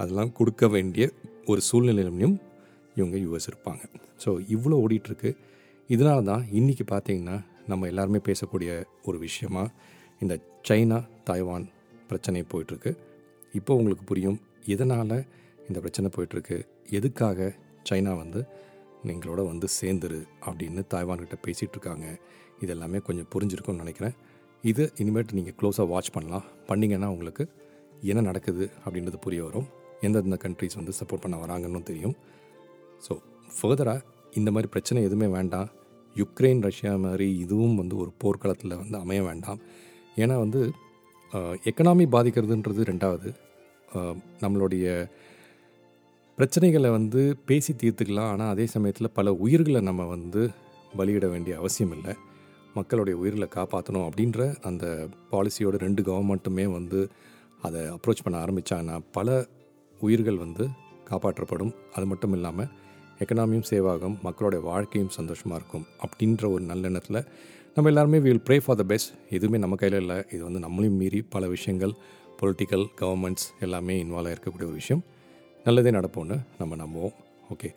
அதெல்லாம் 0.00 0.32
கொடுக்க 0.38 0.64
வேண்டிய 0.74 1.04
ஒரு 1.50 1.60
சூழ்நிலையிலையும் 1.68 2.36
இவங்க 2.98 3.16
யூஎஸ் 3.24 3.48
இருப்பாங்க. 3.50 3.82
ஸோ 4.22 4.30
இவ்வளோ 4.54 4.78
ஓடிட்டுருக்கு. 4.84 5.30
இதனால 5.94 6.18
தான் 6.30 6.42
இன்றைக்கி 6.58 6.84
பார்த்தீங்கன்னா 6.92 7.36
நம்ம 7.70 7.86
எல்லாருமே 7.92 8.20
பேசக்கூடிய 8.28 8.70
ஒரு 9.08 9.18
விஷயமா 9.26 9.64
இந்த 10.22 10.34
சைனா 10.68 10.98
தாய்வான் 11.28 11.66
பிரச்சனை 12.08 12.42
போயிட்டுருக்கு. 12.52 12.92
இப்போ 13.58 13.72
உங்களுக்கு 13.80 14.04
புரியும் 14.10 14.38
இதனால் 14.74 15.14
இந்த 15.70 15.80
பிரச்சனை 15.84 16.10
போயிட்டுருக்கு. 16.16 16.58
எதுக்காக 16.98 17.48
சைனா 17.88 18.12
வந்து 18.22 18.40
எங்களோட 19.12 19.40
வந்து 19.50 19.66
சேர்ந்துரு 19.78 20.20
அப்படின்னு 20.46 20.82
தாய்வான்கிட்ட 20.92 21.36
பேசிகிட்டு 21.44 21.76
இருக்காங்க. 21.76 22.06
இதெல்லாமே 22.64 22.98
கொஞ்சம் 23.08 23.28
புரிஞ்சிருக்கும்னு 23.34 23.82
நினைக்கிறேன். 23.84 24.14
இது 24.70 24.84
இனிமேட்டு 25.02 25.36
நீங்கள் 25.38 25.56
க்ளோஸாக 25.60 25.86
வாட்ச் 25.92 26.14
பண்ணலாம். 26.16 26.46
பண்ணிங்கன்னா 26.70 27.08
உங்களுக்கு 27.14 27.44
என்ன 28.10 28.20
நடக்குது 28.28 28.64
அப்படின்றது 28.84 29.18
புரிய 29.26 29.40
வரும். 29.46 29.68
எந்தெந்த 30.06 30.36
கண்ட்ரிஸ் 30.44 30.76
வந்து 30.80 30.92
சப்போர்ட் 30.98 31.22
பண்ண 31.24 31.36
வராங்கன்னு 31.44 31.80
தெரியும். 31.90 32.14
ஸோ 33.06 33.12
ஃபர்தராக 33.56 34.04
இந்த 34.40 34.48
மாதிரி 34.54 34.68
பிரச்சனை 34.74 35.00
எதுவுமே 35.08 35.28
வேண்டாம். 35.36 35.68
யுக்ரைன் 36.20 36.60
ரஷ்யா 36.66 36.92
மாதிரி 37.06 37.26
இதுவும் 37.44 37.76
வந்து 37.80 37.94
ஒரு 38.02 38.10
போர்க்களத்தில் 38.22 38.78
வந்து 38.82 38.96
அமைய 39.04 39.20
வேண்டாம். 39.30 39.60
ஏன்னா 40.22 40.36
வந்து 40.44 40.60
எக்கனாமி 41.70 42.04
பாதிக்கிறதுன்றது 42.14 42.88
ரெண்டாவது. 42.92 43.28
நம்மளுடைய 44.44 44.86
பிரச்சனைகளை 46.40 46.90
வந்து 46.96 47.22
பேசி 47.48 47.72
தீர்த்துக்கலாம். 47.80 48.28
ஆனால் 48.34 48.50
அதே 48.52 48.64
சமயத்தில் 48.74 49.14
பல 49.16 49.32
உயிர்களை 49.44 49.80
நம்ம 49.88 50.02
வந்து 50.12 50.42
பலியிட 50.98 51.26
வேண்டிய 51.32 51.54
அவசியம் 51.60 51.92
இல்லை. 51.96 52.12
மக்களுடைய 52.76 53.14
உயிர்களை 53.22 53.48
காப்பாற்றணும் 53.56 54.06
அப்படின்ற 54.06 54.46
அந்த 54.68 54.84
பாலிசியோட 55.32 55.76
ரெண்டு 55.84 56.02
கவர்மெண்ட்டுமே 56.08 56.66
வந்து 56.76 57.00
அதை 57.66 57.82
அப்ரோச் 57.96 58.24
பண்ண 58.24 58.36
ஆரம்பித்தாங்கன்னா 58.44 58.96
பல 59.18 59.28
உயிர்கள் 60.00 60.40
வந்து 60.44 60.66
காப்பாற்றப்படும். 61.10 61.74
அது 61.96 62.06
மட்டும் 62.12 62.34
இல்லாமல் 62.38 62.70
எக்கனாமியும் 63.24 63.68
சேவ் 63.72 63.90
ஆகும் 63.94 64.16
மக்களுடைய 64.26 64.62
வாழ்க்கையும் 64.70 65.12
சந்தோஷமாக 65.18 65.60
இருக்கும் 65.60 65.86
அப்படின்ற 66.04 66.44
ஒரு 66.54 66.64
நல்லெண்ணத்தில் 66.72 67.22
நம்ம 67.76 67.88
எல்லாருமே 67.94 68.18
will 68.26 68.44
pray 68.48 68.58
for 68.64 68.78
the 68.82 68.84
best 68.92 69.12
எதுவுமே 69.36 69.58
நம்ம 69.64 69.76
கையில் 69.84 70.00
இல்லை. 70.02 70.20
இது 70.34 70.42
வந்து 70.48 70.66
நம்மளையும் 70.66 70.98
மீறி 71.02 71.22
பல 71.36 71.46
விஷயங்கள் 71.56 71.94
பொலிட்டிக்கல் 72.40 72.86
கவர்மெண்ட்ஸ் 73.00 73.48
எல்லாமே 73.66 73.96
இன்வால்வ் 74.04 74.30
ஆகிருக்கக்கூடிய 74.30 74.68
ஒரு 74.72 74.78
விஷயம். 74.82 75.02
நல்லதே 75.66 75.90
நடப்போம்னு 75.96 76.36
நம்ம 76.60 76.76
நம்புவோம். 76.82 77.14
ஓகே 77.52 77.68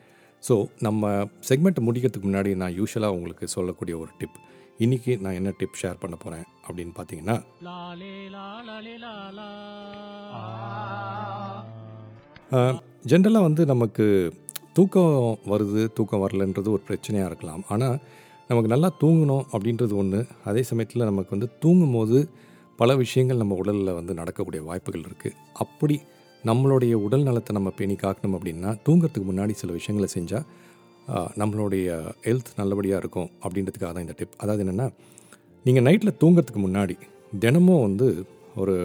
ஸோ 0.44 0.54
நம்ம 0.88 1.12
செக்மெண்ட் 1.50 1.86
முடிக்கிறதுக்கு 1.88 2.30
முன்னாடி 2.30 2.52
நான் 2.62 2.76
யூஸ்வலாக 2.80 3.16
உங்களுக்கு 3.18 3.46
சொல்லக்கூடிய 3.56 3.96
ஒரு 4.04 4.12
டிப் 4.20 4.38
இன்றைக்கி 4.84 5.12
நான் 5.24 5.38
என்ன 5.40 5.50
டிப் 5.60 5.80
ஷேர் 5.82 6.02
பண்ண 6.04 6.16
போகிறேன் 6.24 6.46
அப்படின்னு 6.68 6.94
பார்த்தீங்கன்னா 7.00 7.36
ஜென்ரலாக 13.12 13.48
வந்து 13.48 13.64
நமக்கு 13.74 14.06
தூக்கம் 14.78 15.16
வருது 15.54 15.82
தூக்கம் 15.98 16.24
வரலன்றது 16.24 16.70
ஒரு 16.76 16.84
பிரச்சனையாக 16.90 17.30
இருக்கலாம். 17.30 17.64
ஆனால் 17.74 17.98
நமக்கு 18.50 18.70
நல்லா 18.74 18.90
தூங்கணும் 19.02 19.46
அப்படின்றது 19.54 19.94
ஒன்று 20.02 20.20
அதே 20.50 20.62
சமயத்தில் 20.70 21.10
நமக்கு 21.10 21.36
வந்து 21.36 21.50
தூங்கும் 21.64 21.96
போது 21.98 22.18
பல 22.80 22.96
விஷயங்கள் 23.04 23.42
நம்ம 23.42 23.56
உடலில் 23.62 23.98
வந்து 24.00 24.14
நடக்கக்கூடிய 24.20 24.62
வாய்ப்புகள் 24.70 25.08
இருக்குது 25.10 25.38
அப்படி 25.64 25.98
நம்மளுடைய 26.44 26.94
உடல் 26.94 27.24
நலத்தை 27.24 27.56
நம்ம 27.56 27.70
பேணி 27.70 27.96
காக்கணும் 27.96 28.36
அப்படின்னா 28.38 28.78
தூங்குறதுக்கு 28.86 29.28
முன்னாடி 29.32 29.52
சில 29.52 29.72
விஷயங்களை 29.72 30.10
செஞ்சால் 30.16 30.46
நம்மளுடைய 31.38 31.88
ஹெல்த் 32.24 32.50
நல்லபடியாக 32.56 33.00
இருக்கும் 33.00 33.30
அப்படின்றதுக்காக 33.44 33.92
தான் 33.92 34.02
இந்த 34.02 34.16
டிப் 34.18 34.36
அதாவது 34.38 34.64
என்னென்னா 34.64 34.88
நீங்கள் 35.66 35.84
நைட்டில் 35.84 36.18
தூங்குறதுக்கு 36.22 36.62
முன்னாடி 36.64 36.96
தினமும் 37.40 37.82
வந்து 37.82 38.08
ஒரு 38.56 38.76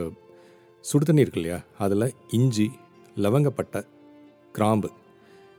சுடு 0.84 1.04
தண்ணி 1.04 1.20
இருக்கு 1.20 1.40
இல்லையா? 1.40 1.62
அதில் 1.78 2.14
இஞ்சி 2.30 2.66
லவங்கப்பட்டை 3.16 3.80
கிராம்பு 4.52 4.88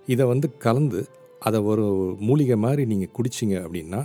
இதை 0.08 0.26
வந்து 0.26 0.58
கலந்து 0.58 1.02
அதை 1.40 1.60
ஒரு 1.62 1.86
மூலிகை 2.20 2.56
மாதிரி 2.56 2.86
நீங்கள் 2.86 3.12
குடிச்சிங்க 3.18 3.56
அப்படின்னா 3.64 4.00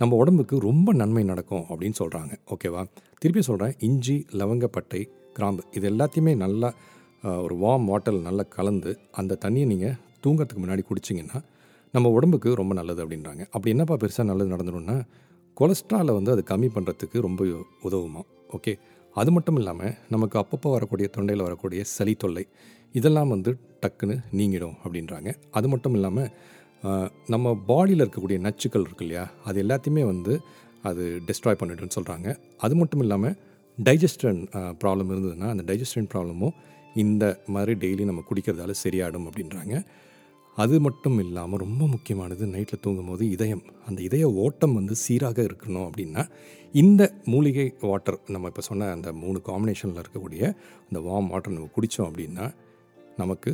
நம்ம 0.00 0.16
உடம்புக்கு 0.16 0.58
ரொம்ப 0.58 0.92
நன்மை 0.92 1.24
நடக்கும் 1.24 1.64
அப்படின்னு 1.70 1.94
சொல்கிறாங்க 1.98 2.32
ஓகேவா? 2.54 2.82
திருப்பி 3.18 3.40
சொல்கிறேன் 3.40 3.74
இஞ்சி 3.78 4.26
லவங்கப்பட்டை 4.32 5.02
கிராம்பு 5.32 5.62
இது 5.72 5.90
எல்லாத்தையுமே 5.90 6.36
நல்லா 6.36 6.70
ஒரு 7.44 7.54
வார்ம் 7.62 7.88
வாட்டர் 7.90 8.16
நல்லா 8.28 8.44
கலந்து 8.56 8.92
அந்த 9.20 9.38
தண்ணியை 9.44 9.66
நீங்கள் 9.72 9.96
தூங்கிறதுக்கு 10.24 10.62
முன்னாடி 10.64 10.82
குடிச்சிங்கன்னா 10.88 11.38
நம்ம 11.94 12.10
உடம்புக்கு 12.16 12.50
ரொம்ப 12.60 12.72
நல்லது 12.78 13.00
அப்படின்றாங்க. 13.04 13.42
அப்படி 13.54 13.70
என்னப்பா 13.74 13.96
பெருசாக 14.02 14.26
நல்லது 14.30 14.52
நடந்துடும்னா 14.54 14.96
கொலஸ்ட்ராலை 15.56 16.12
வந்து 16.18 16.30
அது 16.34 16.42
கம்மி 16.50 16.68
பண்ணுறதுக்கு 16.76 17.18
ரொம்ப 17.26 17.42
உதவுமா? 17.88 18.22
ஓகே 18.56 18.72
அது 19.20 19.30
மட்டும் 19.36 19.58
இல்லாமல் 19.60 19.94
நமக்கு 20.14 20.36
அப்பப்போ 20.42 20.68
வரக்கூடிய 20.74 21.06
தொண்டையில் 21.16 21.44
வரக்கூடிய 21.46 21.80
சளி 21.94 22.14
தொல்லை 22.22 22.44
இதெல்லாம் 22.98 23.30
வந்து 23.34 23.50
டக்குன்னு 23.82 24.16
நீங்கிடும் 24.38 24.76
அப்படின்றாங்க. 24.84 25.30
அது 25.58 25.66
மட்டும் 25.72 25.94
இல்லாமல் 25.98 26.30
நம்ம 27.32 27.54
பாடியில் 27.70 28.02
இருக்கக்கூடிய 28.04 28.38
நச்சுக்கள் 28.46 28.84
இருக்கு 28.86 29.04
இல்லையா? 29.06 29.24
அது 29.48 29.56
எல்லாத்தையுமே 29.64 30.04
வந்து 30.12 30.34
அது 30.90 31.02
டெஸ்ட்ராய் 31.28 31.58
பண்ணிடும்னு 31.60 31.96
சொல்கிறாங்க 31.98 32.28
அது 32.66 32.74
மட்டும் 32.80 33.02
இல்லாமல் 33.04 33.34
டைஜஸ்டன் 33.78 34.40
ப்ராப்ளம் 34.82 35.10
இருந்ததுன்னா 35.12 35.48
அந்த 35.54 35.64
டைஜஸ்டன் 35.68 36.08
ப்ராப்ளமும் 36.14 36.54
இந்த 36.94 37.24
மாதிரி 37.54 37.72
டெய்லி 37.82 38.04
நம்ம 38.04 38.24
குடிக்கிறதால 38.30 38.74
சரியாடும் 38.84 39.26
அப்படின்றாங்க. 39.28 39.74
அது 40.56 40.80
மட்டும் 40.80 41.18
இல்லாமல் 41.18 41.58
ரொம்ப 41.58 41.86
முக்கியமானது 41.86 42.46
நைட்டில் 42.46 42.80
தூங்கும்போது 42.80 43.30
இதயம். 43.30 43.62
அந்த 43.86 44.02
இதய 44.02 44.30
ஓட்டம் 44.30 44.74
வந்து 44.74 44.94
சீராக 44.94 45.38
இருக்கணும் 45.48 45.86
அப்படின்னா 45.88 46.22
இந்த 46.74 47.02
மூலிகை 47.24 47.72
வாட்டர் 47.80 48.18
நம்ம 48.28 48.48
இப்போ 48.48 48.60
சொன்ன 48.60 48.90
அந்த 48.90 49.12
மூணு 49.12 49.38
காம்பினேஷனில் 49.48 50.02
இருக்கக்கூடிய 50.02 50.42
அந்த 50.88 51.00
வார்ம் 51.08 51.30
வாட்டர் 51.32 51.56
நம்ம 51.56 51.70
குடித்தோம் 51.76 52.08
அப்படின்னா 52.10 52.46
நமக்கு 53.16 53.52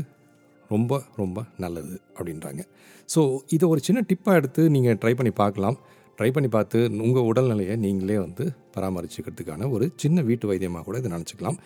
ரொம்ப 0.69 1.03
ரொம்ப 1.17 1.45
நல்லது 1.59 2.01
அப்படின்றாங்க. 2.17 2.63
ஸோ 3.15 3.21
இதை 3.49 3.69
ஒரு 3.69 3.81
சின்ன 3.87 4.01
டிப்பாக 4.09 4.41
எடுத்து 4.41 4.71
நீங்கள் 4.71 4.99
ட்ரை 5.03 5.15
பண்ணி 5.15 5.31
பார்க்கலாம். 5.31 5.79
ட்ரை 6.19 6.33
பண்ணி 6.33 6.49
பார்த்து 6.49 6.79
உங்கள் 7.07 7.27
உடல்நிலையை 7.31 7.77
நீங்களே 7.77 8.19
வந்து 8.19 8.45
பராமரிச்சுக்கிறதுக்கான 8.77 9.71
ஒரு 9.71 9.93
சின்ன 9.97 10.23
வீட்டு 10.23 10.49
வைத்தியமாக 10.53 10.83
கூட 10.83 10.99
இதை 10.99 11.11
நினச்சிக்கலாம். 11.13 11.59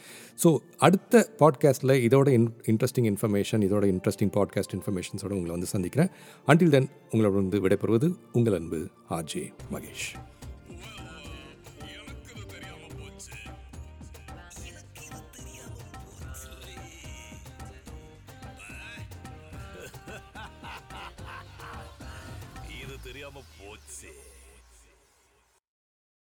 ஸோ 0.43 0.59
அடுத்த 0.77 1.29
பாட்காஸ்ட்டில் 1.39 1.95
இதோட 2.09 2.29
இன் 2.29 2.49
இன்ட்ரெஸ்டிங் 2.67 3.09
இன்ஃபர்மேஷன் 3.13 3.65
இதோட 3.69 3.87
இன்ட்ரெஸ்டிங் 3.95 4.33
பாட்காஸ்ட் 4.37 4.77
இன்ஃபர்மேஷன்ஸோட 4.79 5.33
உங்களை 5.33 5.51
வந்து 5.51 5.67
சந்திக்கிறேன். 5.67 6.11
அன்டில் 6.49 6.69
தென் 6.69 6.91
உங்களோட 7.13 7.33
வந்து 7.33 7.61
விடைபெறுவது 7.61 8.11
உங்கள் 8.33 8.55
அன்பு 8.55 8.83
ஆர்ஜே 9.11 9.53
மகேஷ். 9.73 10.07